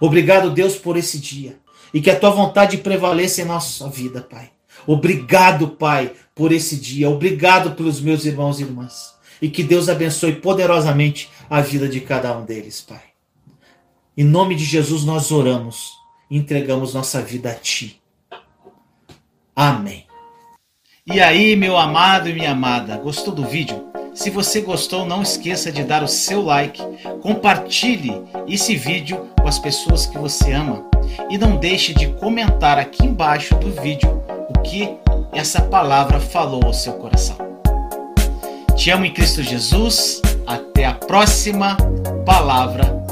Obrigado, 0.00 0.50
Deus, 0.50 0.76
por 0.76 0.96
esse 0.96 1.18
dia. 1.18 1.58
E 1.92 2.00
que 2.00 2.10
a 2.10 2.18
tua 2.18 2.30
vontade 2.30 2.78
prevaleça 2.78 3.42
em 3.42 3.44
nossa 3.44 3.88
vida, 3.88 4.20
Pai. 4.20 4.50
Obrigado, 4.86 5.68
Pai, 5.68 6.12
por 6.34 6.52
esse 6.52 6.76
dia. 6.76 7.08
Obrigado 7.08 7.72
pelos 7.72 8.00
meus 8.00 8.24
irmãos 8.24 8.60
e 8.60 8.62
irmãs. 8.62 9.14
E 9.40 9.48
que 9.48 9.62
Deus 9.62 9.88
abençoe 9.88 10.36
poderosamente 10.36 11.30
a 11.48 11.60
vida 11.60 11.88
de 11.88 12.00
cada 12.00 12.36
um 12.36 12.44
deles, 12.44 12.80
Pai. 12.80 13.02
Em 14.16 14.24
nome 14.24 14.54
de 14.54 14.64
Jesus 14.64 15.04
nós 15.04 15.30
oramos 15.30 15.96
entregamos 16.30 16.94
nossa 16.94 17.22
vida 17.22 17.50
a 17.50 17.54
Ti. 17.54 18.00
Amém. 19.54 20.06
E 21.06 21.20
aí, 21.20 21.54
meu 21.54 21.76
amado 21.76 22.28
e 22.28 22.34
minha 22.34 22.50
amada, 22.50 22.98
gostou 22.98 23.32
do 23.32 23.44
vídeo? 23.44 23.95
Se 24.16 24.30
você 24.30 24.62
gostou, 24.62 25.04
não 25.04 25.20
esqueça 25.20 25.70
de 25.70 25.84
dar 25.84 26.02
o 26.02 26.08
seu 26.08 26.42
like, 26.42 26.82
compartilhe 27.20 28.24
esse 28.48 28.74
vídeo 28.74 29.28
com 29.38 29.46
as 29.46 29.58
pessoas 29.58 30.06
que 30.06 30.16
você 30.16 30.52
ama 30.52 30.82
e 31.28 31.36
não 31.36 31.58
deixe 31.58 31.92
de 31.92 32.08
comentar 32.14 32.78
aqui 32.78 33.04
embaixo 33.04 33.54
do 33.56 33.70
vídeo 33.82 34.22
o 34.48 34.60
que 34.62 34.96
essa 35.32 35.60
palavra 35.60 36.18
falou 36.18 36.64
ao 36.64 36.72
seu 36.72 36.94
coração. 36.94 37.36
Te 38.74 38.90
amo 38.90 39.04
em 39.04 39.12
Cristo 39.12 39.42
Jesus. 39.42 40.22
Até 40.46 40.86
a 40.86 40.94
próxima 40.94 41.76
palavra 42.24 43.05